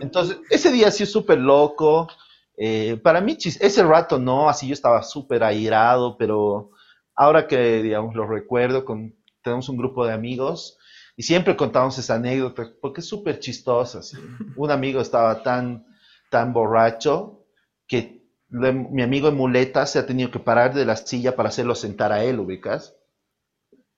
[0.00, 2.08] Entonces, ese día sí súper loco.
[2.56, 6.70] Eh, para mí, ese rato no, así yo estaba súper airado, pero
[7.14, 10.78] ahora que, digamos, lo recuerdo, con, tenemos un grupo de amigos
[11.16, 14.00] y siempre contamos esa anécdota porque es súper chistosa.
[14.56, 15.86] Un amigo estaba tan,
[16.30, 17.46] tan borracho
[17.86, 21.48] que le, mi amigo en muleta se ha tenido que parar de la silla para
[21.48, 22.96] hacerlo sentar a él, ubicas.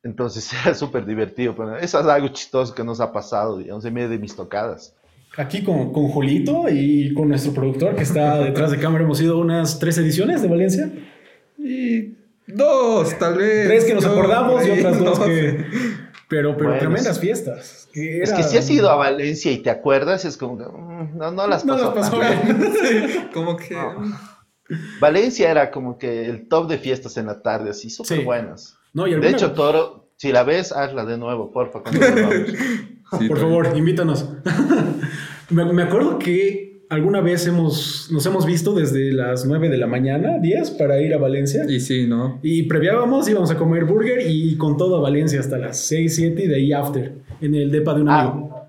[0.03, 1.55] Entonces era súper divertido.
[1.57, 4.95] Pero eso es algo chistoso que nos ha pasado, digamos, en medio de mis tocadas.
[5.37, 9.39] Aquí con, con Julito y con nuestro productor que está detrás de cámara hemos ido
[9.39, 10.91] unas tres ediciones de Valencia.
[11.59, 12.15] Y
[12.47, 13.67] dos, tal vez.
[13.69, 15.65] Tres que nos acordamos y otras dos que...
[16.29, 17.89] Pero, pero bueno, tremendas fiestas.
[17.95, 18.25] Era...
[18.25, 21.31] Es que si has ido a Valencia y te acuerdas, es como que mm, no,
[21.31, 22.73] no las pasó, no las pasó bien.
[22.83, 23.75] sí, como que...
[23.75, 24.19] No.
[25.01, 28.25] Valencia era como que el top de fiestas en la tarde, así súper Sí.
[28.25, 28.77] buenas.
[28.93, 31.83] No, y De hecho, Toro, si la ves, hazla de nuevo, porfa.
[33.21, 34.29] Sí, Por favor, invítanos.
[35.51, 39.87] me, me acuerdo que alguna vez hemos, nos hemos visto desde las 9 de la
[39.87, 41.65] mañana, 10, para ir a Valencia.
[41.69, 42.41] Y sí, ¿no?
[42.43, 46.43] Y previábamos, íbamos a comer burger y con todo a Valencia hasta las 6, 7
[46.43, 48.23] y de ahí after, en el depa de un Ah.
[48.23, 48.67] amigo.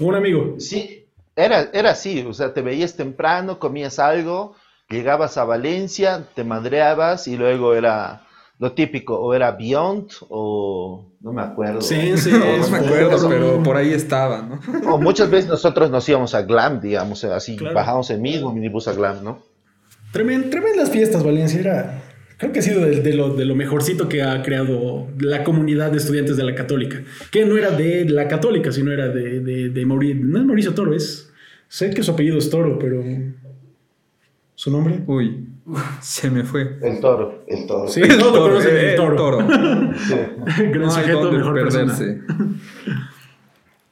[0.00, 0.54] Un amigo.
[0.58, 1.04] Sí,
[1.36, 4.54] era, era así, o sea, te veías temprano, comías algo,
[4.88, 8.22] llegabas a Valencia, te madreabas y luego era
[8.64, 11.80] lo típico, o era Beyond o no me acuerdo.
[11.80, 14.60] Sense, No, no me acuerdo, pero por ahí estaba, ¿no?
[14.92, 17.74] O muchas veces nosotros nos íbamos a Glam, digamos, así Claro.
[17.74, 19.38] bajamos el mismo minibús a Glam, ¿no?
[20.12, 21.60] Tremen- tremendas fiestas, Valencia.
[21.60, 22.02] Era,
[22.38, 25.90] creo que ha sido de, de lo, de lo mejorcito que ha creado la comunidad
[25.90, 27.02] de estudiantes de la Católica.
[27.30, 30.16] Que no era de la Católica, sino era de, de, de Mauricio.
[30.24, 31.30] No es Mauricio Toro, es.
[31.68, 33.02] Sé que su apellido es Toro, pero.
[34.54, 35.00] ¿Su nombre?
[35.06, 35.48] Uy,
[36.00, 36.78] se me fue.
[36.82, 37.88] El toro, el toro.
[37.88, 39.38] Sí, eh, el Toro.
[39.96, 40.14] Sí.
[40.70, 41.94] Gran No sujeto, dónde mejor persona.
[41.96, 42.20] perderse.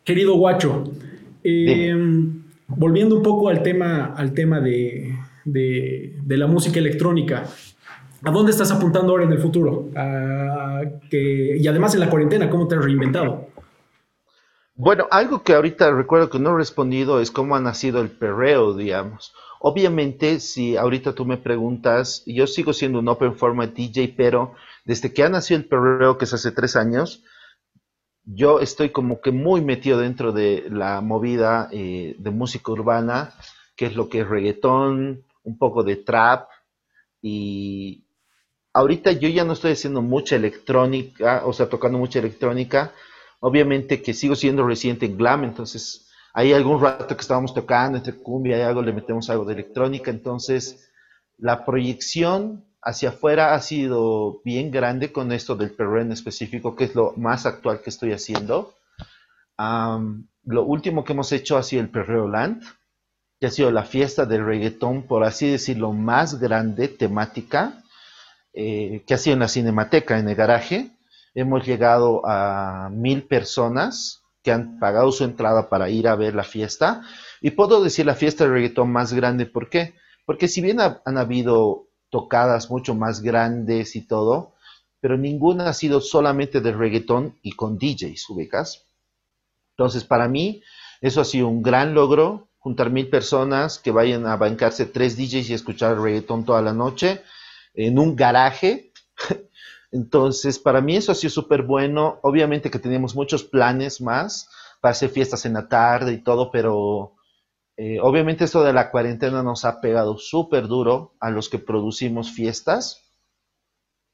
[0.05, 0.85] Querido Guacho,
[1.45, 1.95] eh,
[2.69, 7.45] volviendo un poco al tema, al tema de, de- de la música electrónica,
[8.25, 9.91] ¿a dónde estás apuntando ahora en el futuro?
[9.97, 13.49] A que- y además en la cuarentena, ¿cómo te has reinventado?
[14.85, 18.75] Bueno, algo que ahorita recuerdo que no he respondido es cómo ha nacido el perreo,
[18.75, 19.33] digamos.
[19.61, 25.15] Obviamente, si ahorita tú me preguntas, yo sigo siendo un open format DJ, pero desde
[25.15, 27.23] que ha nacido el perreo, que es hace tres años,
[28.25, 33.35] yo estoy como que muy metido dentro de la movida eh, de música urbana,
[33.77, 36.49] que es lo que es reggaetón, un poco de trap,
[37.21, 38.03] y
[38.73, 42.91] ahorita yo ya no estoy haciendo mucha electrónica, o sea, tocando mucha electrónica,
[43.43, 48.15] obviamente que sigo siendo residente en glam, entonces hay algún rato que estábamos tocando entre
[48.15, 50.91] cumbia y algo, le metemos algo de electrónica, entonces
[51.39, 56.85] la proyección hacia afuera ha sido bien grande con esto del perreo en específico, que
[56.85, 58.75] es lo más actual que estoy haciendo.
[59.57, 62.63] Am, lo último que hemos hecho ha sido el perreo land,
[63.41, 67.83] que ha sido la fiesta del reggaetón, por así decirlo, más grande, temática,
[68.53, 70.93] eh, que ha sido en la Cinemateca, en el garaje.
[71.35, 76.45] Hemos llegado a mil personas que han pagado su entrada para ir a ver la
[76.45, 77.03] fiesta.
[77.41, 79.95] Y puedo decir la fiesta de reggaetón más grande, ¿por qué?
[80.27, 84.55] Porque si bien ha- han habido tocadas mucho más grandes y todo,
[85.01, 88.87] pero ninguna ha sido solamente de reggaetón y con DJs, ubicas.
[89.77, 90.63] Entonces, para mí,
[91.01, 95.51] eso ha sido un gran logro, juntar mil personas que vayan a bancarse tres DJs
[95.51, 97.23] y escuchar reggaetón toda la noche
[97.75, 98.93] en un garaje.
[99.93, 102.19] Entonces, para mí eso ha sido súper bueno.
[102.23, 104.49] Obviamente que teníamos muchos planes más
[104.81, 107.15] para hacer fiestas en la tarde y todo, pero
[107.77, 112.33] eh, obviamente esto de la cuarentena nos ha pegado súper duro a los que producimos
[112.33, 113.03] fiestas.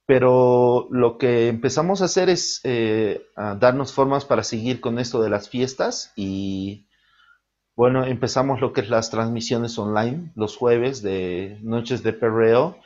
[0.04, 5.22] Pero lo que empezamos a hacer es eh, a darnos formas para seguir con esto
[5.22, 6.86] de las fiestas y
[7.76, 12.78] bueno, empezamos lo que es las transmisiones online los jueves de noches de perreo.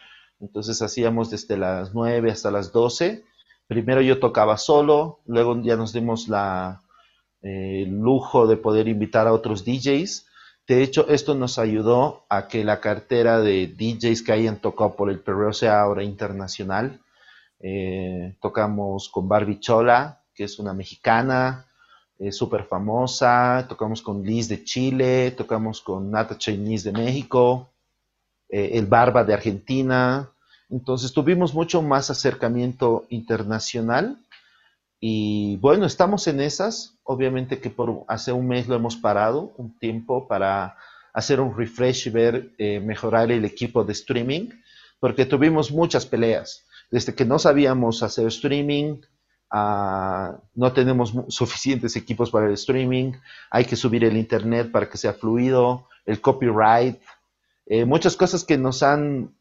[0.42, 3.24] Entonces hacíamos desde las 9 hasta las 12.
[3.68, 6.82] Primero yo tocaba solo, luego ya nos dimos la,
[7.42, 10.26] eh, el lujo de poder invitar a otros DJs.
[10.68, 15.10] De hecho, esto nos ayudó a que la cartera de DJs que hayan tocado por
[15.10, 17.00] el perreo sea ahora internacional.
[17.60, 21.66] Eh, tocamos con Barbie Chola, que es una mexicana.
[22.18, 27.70] eh, súper famosa, tocamos con Liz de Chile, tocamos con Nata Chinese de México,
[28.48, 30.31] eh, el Barba de Argentina.
[30.72, 34.16] Entonces tuvimos mucho más acercamiento internacional
[34.98, 36.94] y bueno, estamos en esas.
[37.04, 40.76] Obviamente que por hace un mes lo hemos parado, un tiempo para
[41.12, 44.48] hacer un refresh y ver, eh, mejorar el equipo de streaming,
[44.98, 46.64] porque tuvimos muchas peleas.
[46.90, 49.02] Desde que no sabíamos hacer streaming,
[49.52, 53.12] no tenemos suficientes equipos para el streaming,
[53.50, 56.98] hay que subir el internet para que sea fluido, el copyright,
[57.66, 59.34] eh, muchas cosas que nos han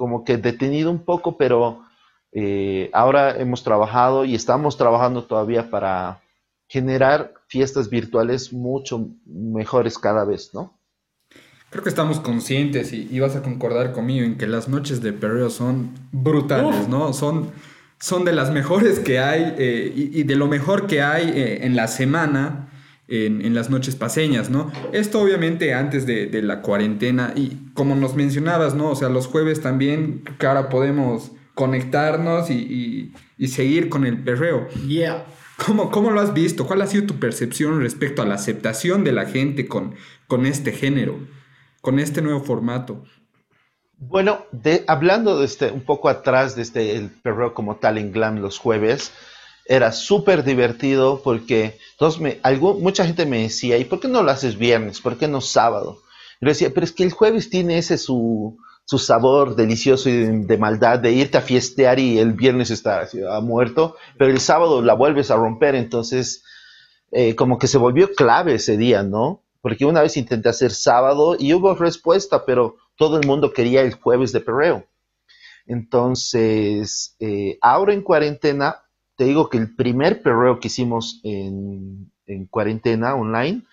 [0.00, 1.82] como que detenido un poco, pero
[2.32, 6.22] eh, ahora hemos trabajado y estamos trabajando todavía para
[6.68, 10.72] generar fiestas virtuales mucho mejores cada vez, ¿no?
[11.68, 15.50] Creo que estamos conscientes y, vas a concordar conmigo en que las noches de perreo
[15.50, 17.12] son brutales, ¿no?
[17.12, 17.50] Son,
[17.98, 21.76] son de las mejores que hay eh, y, de lo mejor que hay eh, en
[21.76, 22.69] la semana,
[23.10, 24.72] en, las noches paseñas, ¿no?
[24.92, 28.90] Esto obviamente antes de, la cuarentena y como nos mencionabas, ¿no?
[28.90, 34.68] O sea, los jueves también que ahora podemos conectarnos y, y seguir con el perreo.
[34.86, 35.24] Yeah.
[35.66, 36.66] ¿Cómo, lo has visto?
[36.66, 39.94] ¿Cuál ha sido tu percepción respecto a la aceptación de la gente con,
[40.26, 41.18] con este género,
[41.82, 43.04] con este nuevo formato?
[43.98, 48.12] Bueno, de, hablando de este, un poco atrás de este, el perro como tal en
[48.12, 49.12] Glam los jueves,
[49.70, 54.24] era súper divertido porque todos me, algo, mucha gente me decía, ¿y por qué no
[54.24, 55.00] lo haces viernes?
[55.00, 56.02] ¿Por qué no sábado?
[56.40, 60.58] Yo decía, pero es que el jueves tiene ese su, su sabor delicioso y de,
[60.58, 63.08] maldad de irte a fiestear y el viernes está
[63.42, 66.42] muerto, pero el sábado la vuelves a romper, entonces
[67.12, 69.44] eh, como que se volvió clave ese día, ¿no?
[69.60, 73.94] Porque una vez intenté hacer sábado y hubo respuesta, pero todo el mundo quería el
[73.94, 74.84] jueves de perreo.
[75.64, 78.82] Entonces, eh, ahora en cuarentena,
[79.20, 83.64] te digo que el primer perreo que hicimos en, en cuarentena online,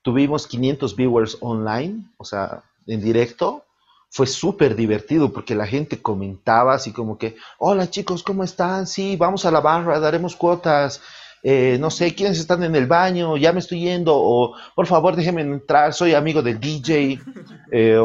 [0.00, 3.66] tuvimos 500 viewers online, o sea, en directo,
[4.08, 8.86] fue súper divertido porque la gente comentaba así como que, hola chicos, ¿cómo están?
[8.86, 11.02] Sí, vamos a la barra, daremos cuotas.
[11.42, 13.36] Eh, no sé, ¿quiénes están en el baño?
[13.36, 14.14] Ya me estoy yendo.
[14.16, 17.20] O, por favor, déjenme entrar, soy amigo del DJ.
[17.74, 17.96] Eh,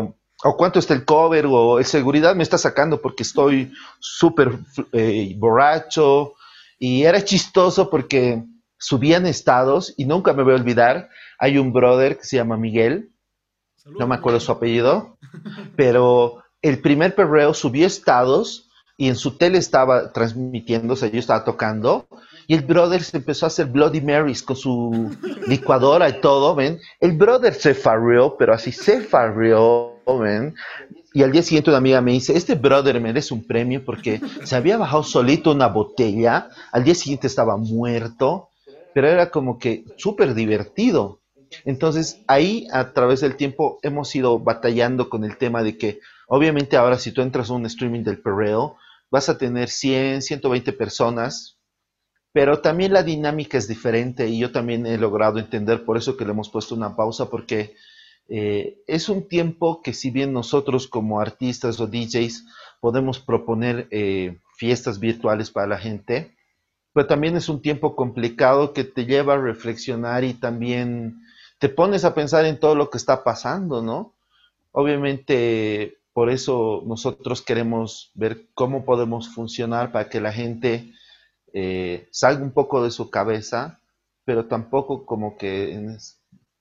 [0.43, 1.45] o cuánto está el cover.
[1.45, 4.59] O el seguridad me está sacando porque estoy súper
[4.91, 6.33] eh, borracho.
[6.79, 8.43] Y era chistoso porque
[8.77, 11.09] subían estados y nunca me voy a olvidar.
[11.39, 13.11] Hay un brother que se llama Miguel
[13.97, 15.17] no me acuerdo su apellido,
[15.75, 21.19] pero el primer perreo subió estados y en su tele estaba transmitiendo, o sea, yo
[21.19, 22.07] estaba tocando,
[22.47, 25.15] y el brother se empezó a hacer Bloody Marys con su
[25.47, 26.79] licuadora y todo, ¿ven?
[26.99, 30.55] El brother se farrió, pero así se farrió, ¿ven?
[31.17, 34.55] Y al día siguiente una amiga me dice, este brother merece un premio porque se
[34.55, 38.49] había bajado solito una botella, al día siguiente estaba muerto,
[38.93, 41.19] pero era como que súper divertido.
[41.65, 46.77] Entonces, ahí a través del tiempo hemos ido batallando con el tema de que, obviamente,
[46.77, 48.77] ahora si tú entras a un streaming del perreo,
[49.09, 51.57] vas a tener 100, 120 personas,
[52.31, 56.25] pero también la dinámica es diferente y yo también he logrado entender, por eso que
[56.25, 57.73] le hemos puesto una pausa, porque
[58.29, 62.45] eh, es un tiempo que si bien nosotros como artistas o DJs
[62.81, 66.35] podemos proponer eh, fiestas virtuales para la gente,
[66.93, 71.21] pero también es un tiempo complicado que te lleva a reflexionar y también
[71.59, 74.15] te pones a pensar en todo lo que está pasando, ¿no?
[74.71, 80.91] Obviamente, por eso nosotros queremos ver cómo podemos funcionar para que la gente
[81.53, 83.79] eh, salga un poco de su cabeza,
[84.25, 85.97] pero tampoco como que,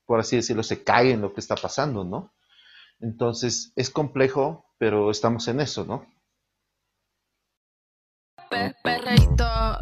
[0.06, 2.32] por así decirlo, se caiga en lo que está pasando, ¿no?
[3.00, 6.06] Entonces, es complejo, pero estamos en eso, ¿no?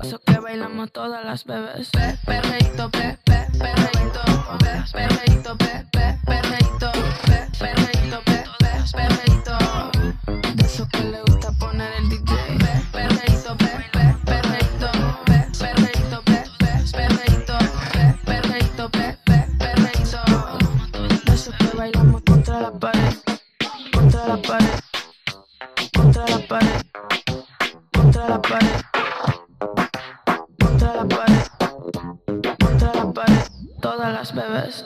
[0.03, 1.91] eso que bailamos todas las bebés.
[10.61, 12.64] eso que le gusta poner el DJ.
[22.65, 23.15] La pared,
[23.93, 24.81] contra la pared,
[25.95, 26.83] contra la pared
[27.93, 28.83] contra la pared,
[30.59, 31.47] contra la pared,
[32.59, 33.49] contra la pared,
[33.83, 34.85] todas las bebés.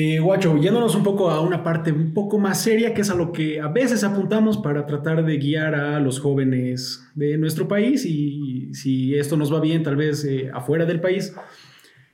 [0.00, 3.16] Eh, guacho, yéndonos un poco a una parte un poco más seria, que es a
[3.16, 8.04] lo que a veces apuntamos para tratar de guiar a los jóvenes de nuestro país
[8.06, 11.34] y si esto nos va bien, tal vez eh, afuera del país.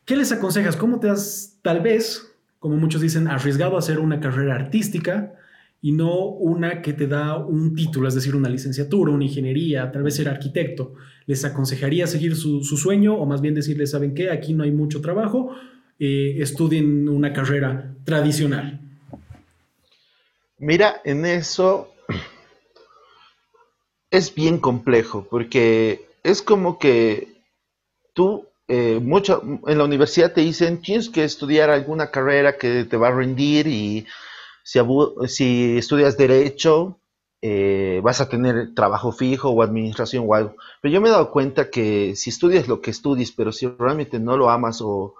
[0.07, 0.77] ¿Qué les aconsejas?
[0.77, 5.35] ¿Cómo te has, tal vez, como muchos dicen, arriesgado a hacer una carrera artística
[5.83, 10.05] y no una que te da un título, es decir, una licenciatura, una ingeniería, tal
[10.05, 10.95] vez ser arquitecto?
[11.27, 14.31] ¿Les aconsejaría seguir su, su sueño o más bien decirles, ¿saben qué?
[14.31, 15.51] Aquí no hay mucho trabajo
[15.99, 18.81] estudien una carrera tradicional?
[20.59, 21.93] Mira, en eso
[24.11, 27.43] es bien complejo porque es como que
[28.13, 32.97] tú eh, mucho en la universidad te dicen tienes que estudiar alguna carrera que te
[32.97, 34.07] va a rendir y
[34.63, 34.79] si,
[35.27, 36.99] si estudias derecho
[37.43, 40.57] eh, vas a tener trabajo fijo o administración o algo.
[40.81, 44.19] Pero yo me he dado cuenta que si estudias lo que estudies, pero si realmente
[44.19, 45.15] no lo amas o,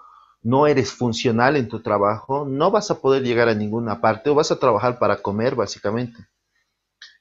[0.45, 4.35] no eres funcional en tu trabajo, no vas a poder llegar a ninguna parte o
[4.35, 6.27] vas a trabajar para comer, básicamente.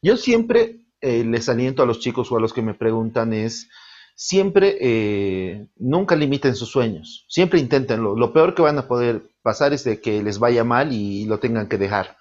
[0.02, 3.70] Yo siempre eh, les aliento a los chicos o a los que me preguntan es,
[4.14, 8.14] siempre, eh, nunca limiten sus sueños, siempre inténtenlo.
[8.14, 11.38] Lo peor que van a poder pasar es de que les vaya mal y lo
[11.38, 12.18] tengan que dejar.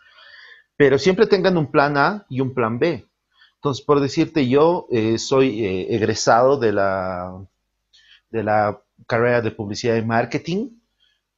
[0.78, 3.06] Pero siempre tengan un plan A y un plan B.
[3.56, 7.46] Entonces, por decirte, yo eh, soy egresado de la,
[8.30, 10.70] de la carrera de publicidad y marketing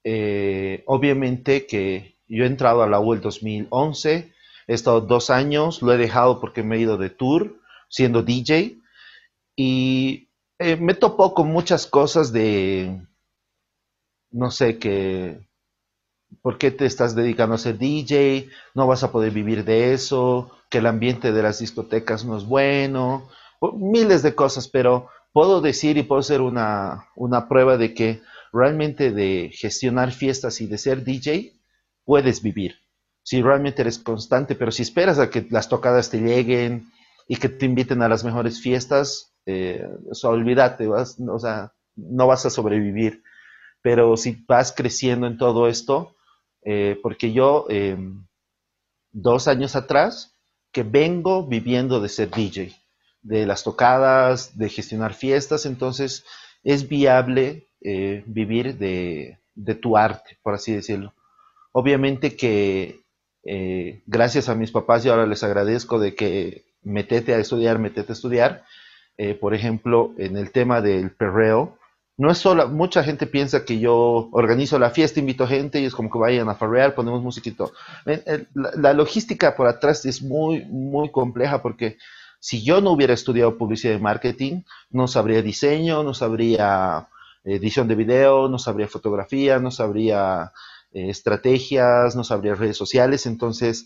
[0.06, 4.32] eh, obviamente que yo he entrado a la U el 2011,
[4.68, 7.56] he estado dos años, lo he dejado porque me he ido de tour
[7.90, 8.78] siendo DJ
[9.56, 10.30] y
[10.60, 13.02] eh, me topó con muchas cosas de,
[14.30, 15.48] no sé, que,
[16.44, 18.50] ¿por qué te estás dedicando a ser DJ?
[18.76, 22.46] No vas a poder vivir de eso, que el ambiente de las discotecas no es
[22.46, 23.28] bueno,
[23.74, 28.22] miles de cosas, pero puedo decir y puedo hacer una, una prueba de que
[28.56, 31.54] realmente de gestionar fiestas y de ser DJ,
[32.06, 32.76] puedes vivir.
[33.24, 36.90] Si realmente eres constante, pero si esperas a que las tocadas te lleguen
[37.28, 39.86] y que te inviten a las mejores fiestas, eh,
[40.24, 40.88] olvídate,
[41.96, 43.24] no vas a sobrevivir.
[43.82, 46.16] Pero si vas creciendo en todo esto,
[46.64, 48.26] eh, porque yo em,
[49.12, 50.38] dos años atrás
[50.72, 52.76] que vengo viviendo de ser DJ,
[53.22, 56.26] de las tocadas, de gestionar fiestas, entonces
[56.64, 59.38] es viable eh, vivir de,
[59.80, 61.14] tu arte, por así decirlo.
[61.72, 63.02] Obviamente que
[63.44, 68.12] eh, gracias a mis papás y ahora les agradezco de que metete a estudiar, metete
[68.12, 68.64] a estudiar.
[69.20, 71.78] Eh, por ejemplo, en el tema del perreo,
[72.18, 75.94] no es solo, mucha gente piensa que yo organizo la fiesta, invito gente y es
[75.94, 77.72] como que vayan a farrear, ponemos musiquito.
[78.06, 81.98] La, la, logística por atrás es muy, muy compleja porque
[82.40, 87.10] si yo no hubiera estudiado publicidad y marketing, no sabría diseño, no sabría
[87.46, 90.52] edición de video, no sabría fotografía, no sabría
[90.92, 93.26] eh, estrategias, no sabría redes sociales.
[93.26, 93.86] Entonces,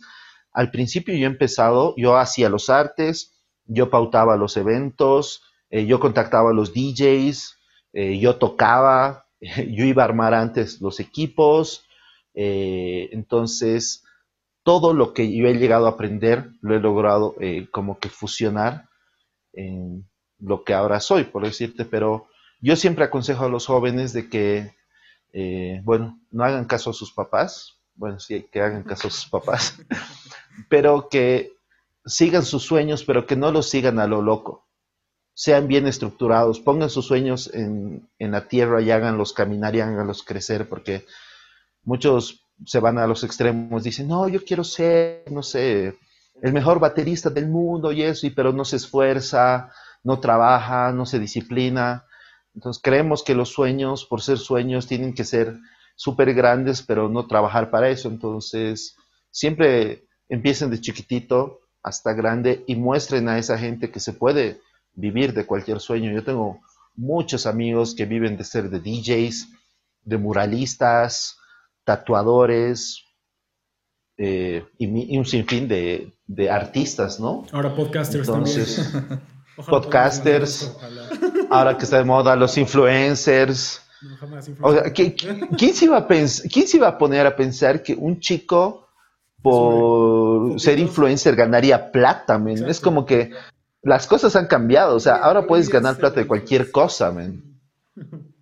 [0.51, 3.35] al principio yo he empezado, yo hacía los artes,
[3.65, 7.57] yo pautaba los eventos, eh, yo contactaba a los DJs,
[7.93, 11.85] eh, yo tocaba, yo iba a armar antes los equipos.
[12.33, 14.03] entonces,
[14.63, 17.35] todo lo que yo he llegado a aprender lo he logrado
[17.71, 18.87] como que fusionar
[19.51, 20.07] en
[20.39, 22.28] lo que ahora soy, por decirte, pero
[22.61, 24.75] yo siempre aconsejo a los jóvenes de que,
[25.33, 29.29] eh, bueno, no hagan caso a sus papás, bueno, sí, que hagan caso a sus
[29.29, 29.77] papás,
[30.69, 31.53] pero que
[32.05, 34.65] sigan sus sueños, pero que no los sigan a lo loco.
[35.33, 40.23] Sean bien estructurados, pongan sus sueños en, en la tierra y háganlos caminar y háganlos
[40.23, 41.05] crecer, porque
[41.83, 45.97] muchos se van a los extremos, dicen, no, yo quiero ser, no sé,
[46.41, 49.71] el mejor baterista del mundo y eso, y, pero no se esfuerza,
[50.03, 52.05] no trabaja, no se disciplina.
[52.59, 55.57] Entonces creemos que los sueños, por ser sueños, tienen que ser
[55.95, 58.09] súper grandes, pero no trabajar para eso.
[58.09, 58.97] Entonces
[59.31, 64.59] siempre empiecen de chiquitito hasta grande y muestren a esa gente que se puede
[64.91, 66.11] vivir de cualquier sueño.
[66.11, 66.59] Yo tengo
[66.95, 69.47] muchos amigos que viven de ser de DJs,
[70.01, 71.37] de muralistas,
[71.85, 73.05] tatuadores
[74.17, 76.11] eh, y, un sinfín de,
[76.51, 77.45] artistas, ¿no?
[77.53, 78.93] Ahora podcasters Entonces,
[79.69, 80.75] podcasters
[81.49, 83.81] ahora que está de moda, los influencers.
[84.93, 88.87] ¿quién, se iba a ¿Quién se iba a poner a pensar que un chico
[89.41, 92.67] por ser influencer ganaría plata, men?
[92.67, 93.31] Es como que
[93.81, 97.59] las cosas han cambiado, o sea, ahora puedes ganar plata de cualquier cosa, men.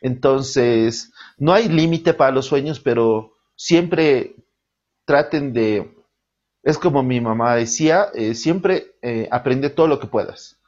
[0.00, 4.34] Entonces, no hay límite para los sueños, pero siempre
[5.04, 5.94] traten de,
[6.62, 10.58] es como mi mamá decía, eh, siempre eh, aprende todo lo que puedas.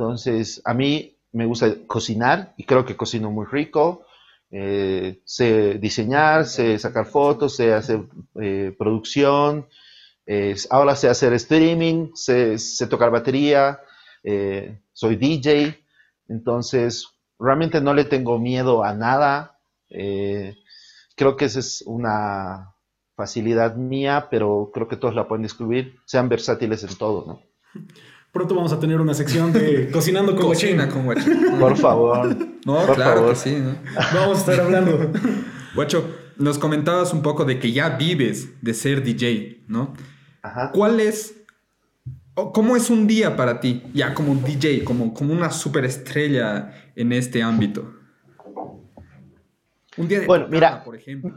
[0.00, 4.06] Entonces, a mí me gusta cocinar y creo que cocino muy rico.
[4.50, 8.00] Eh, sé diseñar, sé sacar fotos, sé hacer
[8.40, 9.68] eh, producción,
[10.70, 13.80] ahora sé hacer streaming, sé, sé tocar batería,
[14.24, 15.76] eh, soy DJ,
[16.28, 17.06] entonces
[17.38, 19.58] realmente no le tengo miedo a nada.
[19.90, 20.56] Eh,
[21.14, 22.74] creo que esa es una
[23.16, 27.42] facilidad mía, pero creo que todos la pueden descubrir, sean versátiles en todo, ¿no?
[28.32, 30.92] Pronto vamos a tener una sección de cocinando con Cocina Guachín.
[30.92, 31.58] con Guacho.
[31.58, 32.36] Por favor.
[32.64, 33.30] No, Por claro favor.
[33.30, 33.74] que sí, ¿no?
[34.14, 35.10] Vamos a estar hablando.
[35.74, 39.94] Guacho, nos comentabas un poco de que ya vives de ser DJ, ¿no?
[40.42, 40.70] Ajá.
[40.72, 41.34] ¿Cuál es,
[42.34, 47.12] o cómo es un día para ti, ya como DJ, como, como una superestrella en
[47.12, 47.94] este ámbito?
[49.96, 50.82] Un día de Bueno, mira.
[50.84, 51.36] por ejemplo.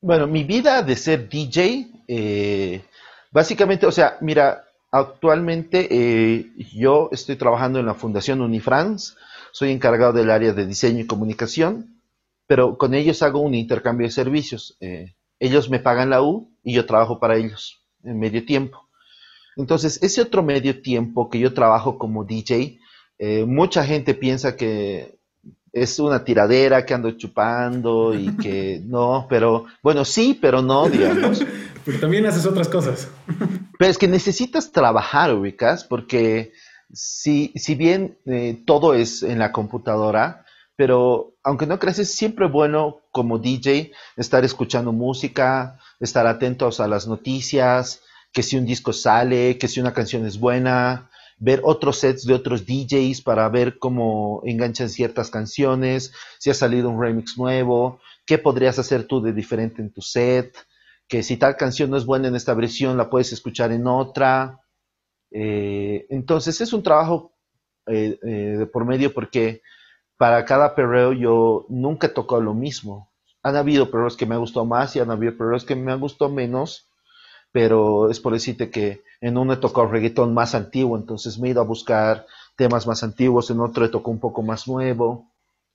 [0.00, 2.82] Bueno, mi vida de ser DJ, eh,
[3.30, 9.14] básicamente, o sea, mira, actualmente eh, yo estoy trabajando en la Fundación Unifrance,
[9.52, 12.00] soy encargado del área de diseño y comunicación,
[12.46, 14.76] pero con ellos hago un intercambio de servicios.
[14.80, 18.88] eh, ellos me pagan la U y yo trabajo para ellos en medio tiempo.
[19.56, 22.78] Entonces, ese otro medio tiempo que yo trabajo como DJ,
[23.18, 25.18] eh, mucha gente piensa que
[25.72, 31.44] es una tiradera que ando chupando y que no, pero bueno, sí, pero no, digamos.
[31.90, 33.08] Pero también haces otras cosas.
[33.78, 36.52] Pero es que necesitas trabajar, ubicas, porque
[36.92, 40.44] si, si bien eh, todo es en la computadora,
[40.76, 46.86] pero aunque no creas, es siempre bueno como DJ estar escuchando música, estar atentos a
[46.86, 51.98] las noticias, que si un disco sale, que si una canción es buena, ver otros
[51.98, 57.36] sets de otros DJs para ver cómo enganchan ciertas canciones, si ha salido un remix
[57.36, 60.54] nuevo, qué podrías hacer tú de diferente en tu set,
[61.10, 64.60] que si tal canción no es buena en esta versión, la puedes escuchar en otra.
[65.32, 67.32] Eh, entonces es un trabajo
[67.86, 69.60] eh, eh, de por medio porque
[70.16, 73.10] para cada perreo yo nunca he tocado lo mismo.
[73.42, 75.98] Han habido perreos que me han gustado más y han habido perreos que me han
[75.98, 76.88] gustado menos,
[77.50, 81.50] pero es por decirte que en uno he tocado reggaetón más antiguo, entonces me he
[81.50, 85.28] ido a buscar temas más antiguos, en otro he tocado un poco más nuevo.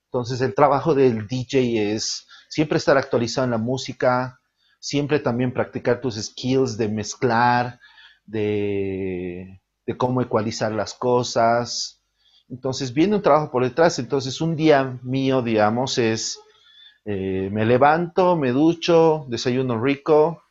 [0.06, 4.40] Entonces el trabajo del DJ es siempre estar actualizado en la música,
[4.86, 7.80] siempre también practicar tus skills de mezclar,
[8.26, 9.60] de,
[9.98, 12.04] cómo ecualizar las cosas.
[12.50, 16.40] Entonces viene un trabajo por detrás, entonces un día mío, digamos, es
[17.06, 20.44] eh, me levanto, me ducho, desayuno rico,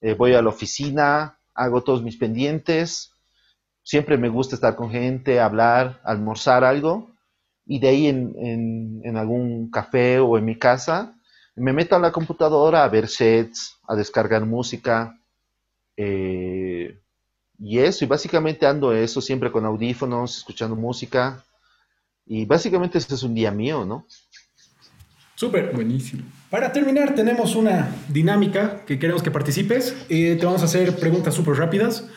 [0.00, 3.12] eh, voy a la oficina, hago todos mis pendientes,
[3.82, 7.12] siempre me gusta estar con gente, hablar, almorzar algo,
[7.66, 11.15] y de ahí en- en algún café o en mi casa,
[11.56, 15.18] me meto a la computadora a ver sets, a descargar música,
[15.96, 16.98] eh,
[17.58, 21.42] y eso, y básicamente ando eso siempre con audífonos, escuchando música,
[22.26, 24.06] y básicamente ese es un día mío, ¿no?
[25.36, 25.72] Súper.
[25.74, 26.24] Buenísimo.
[26.50, 29.94] Para terminar, tenemos una dinámica que queremos que participes.
[30.08, 32.08] Eh, te vamos a hacer preguntas súper rápidas.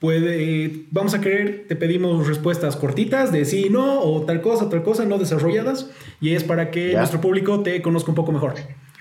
[0.00, 4.68] Puede, eh, vamos a querer, te pedimos respuestas cortitas de sí, no, o tal cosa,
[4.70, 5.90] tal cosa, no desarrolladas.
[6.20, 6.98] Y es para que Ya.
[6.98, 8.54] nuestro público te conozca un poco mejor.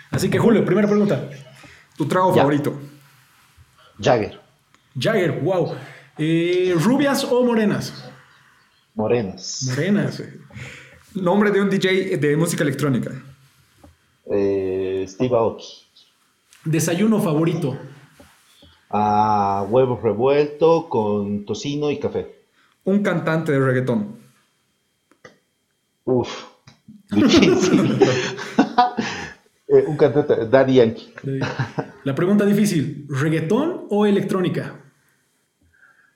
[0.10, 1.30] Así que, Julio, primera pregunta.
[1.98, 2.42] ¿Tu trago Ya.
[2.42, 2.80] favorito?
[4.00, 4.40] Jagger,
[5.00, 5.74] Jagger, wow.
[6.18, 8.10] Eh, ¿Rubias o morenas?
[8.96, 10.24] Morenas, Morenas.
[11.14, 13.12] Nombre de un DJ de música electrónica.
[14.32, 15.66] eh, Steve Aoki.
[16.66, 17.78] Desayuno favorito.
[18.90, 22.36] A huevo revuelto con tocino y café.
[22.84, 24.18] Un cantante de reggaetón.
[26.06, 26.46] Uf.
[29.70, 31.14] Eh, un cantante, Daddy Yankee.
[32.06, 34.76] La pregunta difícil, ¿reggaetón o electrónica?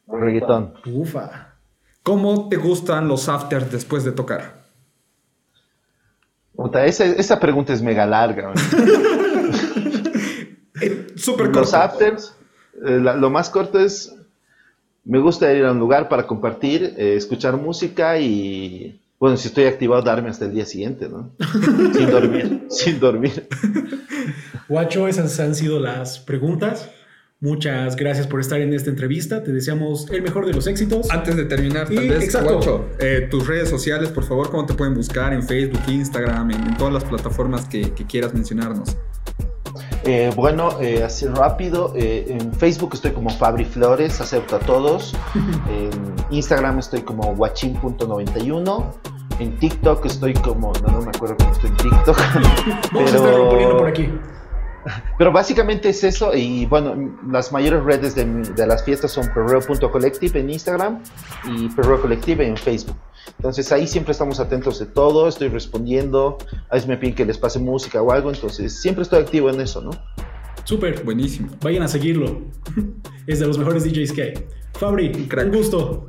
[0.08, 0.74] Reggaetón.
[0.86, 1.56] Ufa.
[2.02, 4.64] ¿Cómo te gustan los afters después de tocar?
[6.56, 8.54] Puta, esa, esa pregunta es mega larga.
[10.84, 12.36] Eh, Súper Los afters,
[12.86, 14.14] eh, la- lo más corto es,
[15.06, 19.66] me gusta ir a un lugar para compartir, eh, escuchar música y, bueno, si estoy
[19.66, 21.32] activado, darme hasta el día siguiente, ¿no?
[21.94, 23.48] sin dormir, sin dormir.
[24.68, 26.90] Guacho, esas han sido las preguntas.
[27.44, 29.42] Muchas gracias por estar en esta entrevista.
[29.44, 31.10] Te deseamos el mejor de los éxitos.
[31.10, 32.54] Antes de terminar, tal Y- vez, exacto.
[32.58, 35.34] Guacho, eh, tus redes sociales, por favor, ¿cómo te pueden buscar?
[35.34, 38.96] En Facebook, Instagram, en, en todas las plataformas que, que quieras mencionarnos.
[40.04, 45.16] Eh, bueno, eh, así rápido, eh, en Facebook estoy como Fabri Flores, acepto a todos.
[45.70, 45.92] En
[46.32, 48.86] Instagram estoy como guachín.91.
[49.40, 52.18] En TikTok estoy como, no, no me acuerdo cómo estoy en TikTok.
[52.94, 54.10] Vamos a estarlo poniendo por aquí.
[55.18, 60.40] Pero básicamente es eso y bueno, las mayores redes de, de las fiestas son perreo.collective
[60.40, 61.04] en Instagram
[61.48, 62.98] y perreo collective en Facebook.
[63.38, 66.38] Entonces ahí siempre estamos atentos de todo, estoy respondiendo,
[66.70, 69.62] a veces me piden que les pase música o algo, entonces siempre estoy activo en
[69.62, 69.92] eso, ¿no?
[70.64, 71.04] Súper.
[71.04, 71.50] Buenísimo.
[71.62, 72.42] Vayan a seguirlo.
[73.28, 74.34] Es de los mejores DJs que hay.
[74.74, 75.46] Fabri, crack.
[75.46, 76.08] un gusto.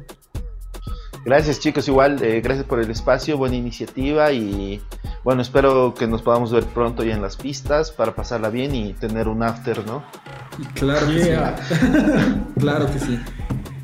[1.24, 4.80] Gracias chicos, igual, eh, gracias por el espacio, buena iniciativa y
[5.22, 8.92] bueno, espero que nos podamos ver pronto ya en las pistas para pasarla bien y
[8.94, 10.02] tener un after, ¿no?
[10.58, 11.56] Y claro que Yeah.
[11.68, 11.74] sí.
[12.60, 13.20] Claro que sí.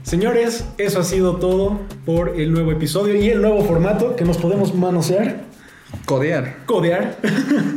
[0.03, 4.39] Señores, eso ha sido todo por el nuevo episodio y el nuevo formato que nos
[4.39, 5.45] podemos manosear,
[6.07, 6.65] Codear.
[6.67, 7.19] codear.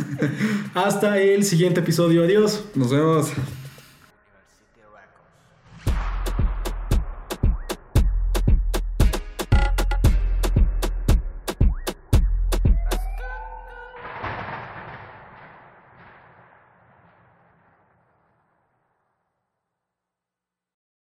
[0.74, 2.24] Hasta el siguiente episodio.
[2.24, 2.64] Adiós.
[2.74, 3.32] Nos vemos.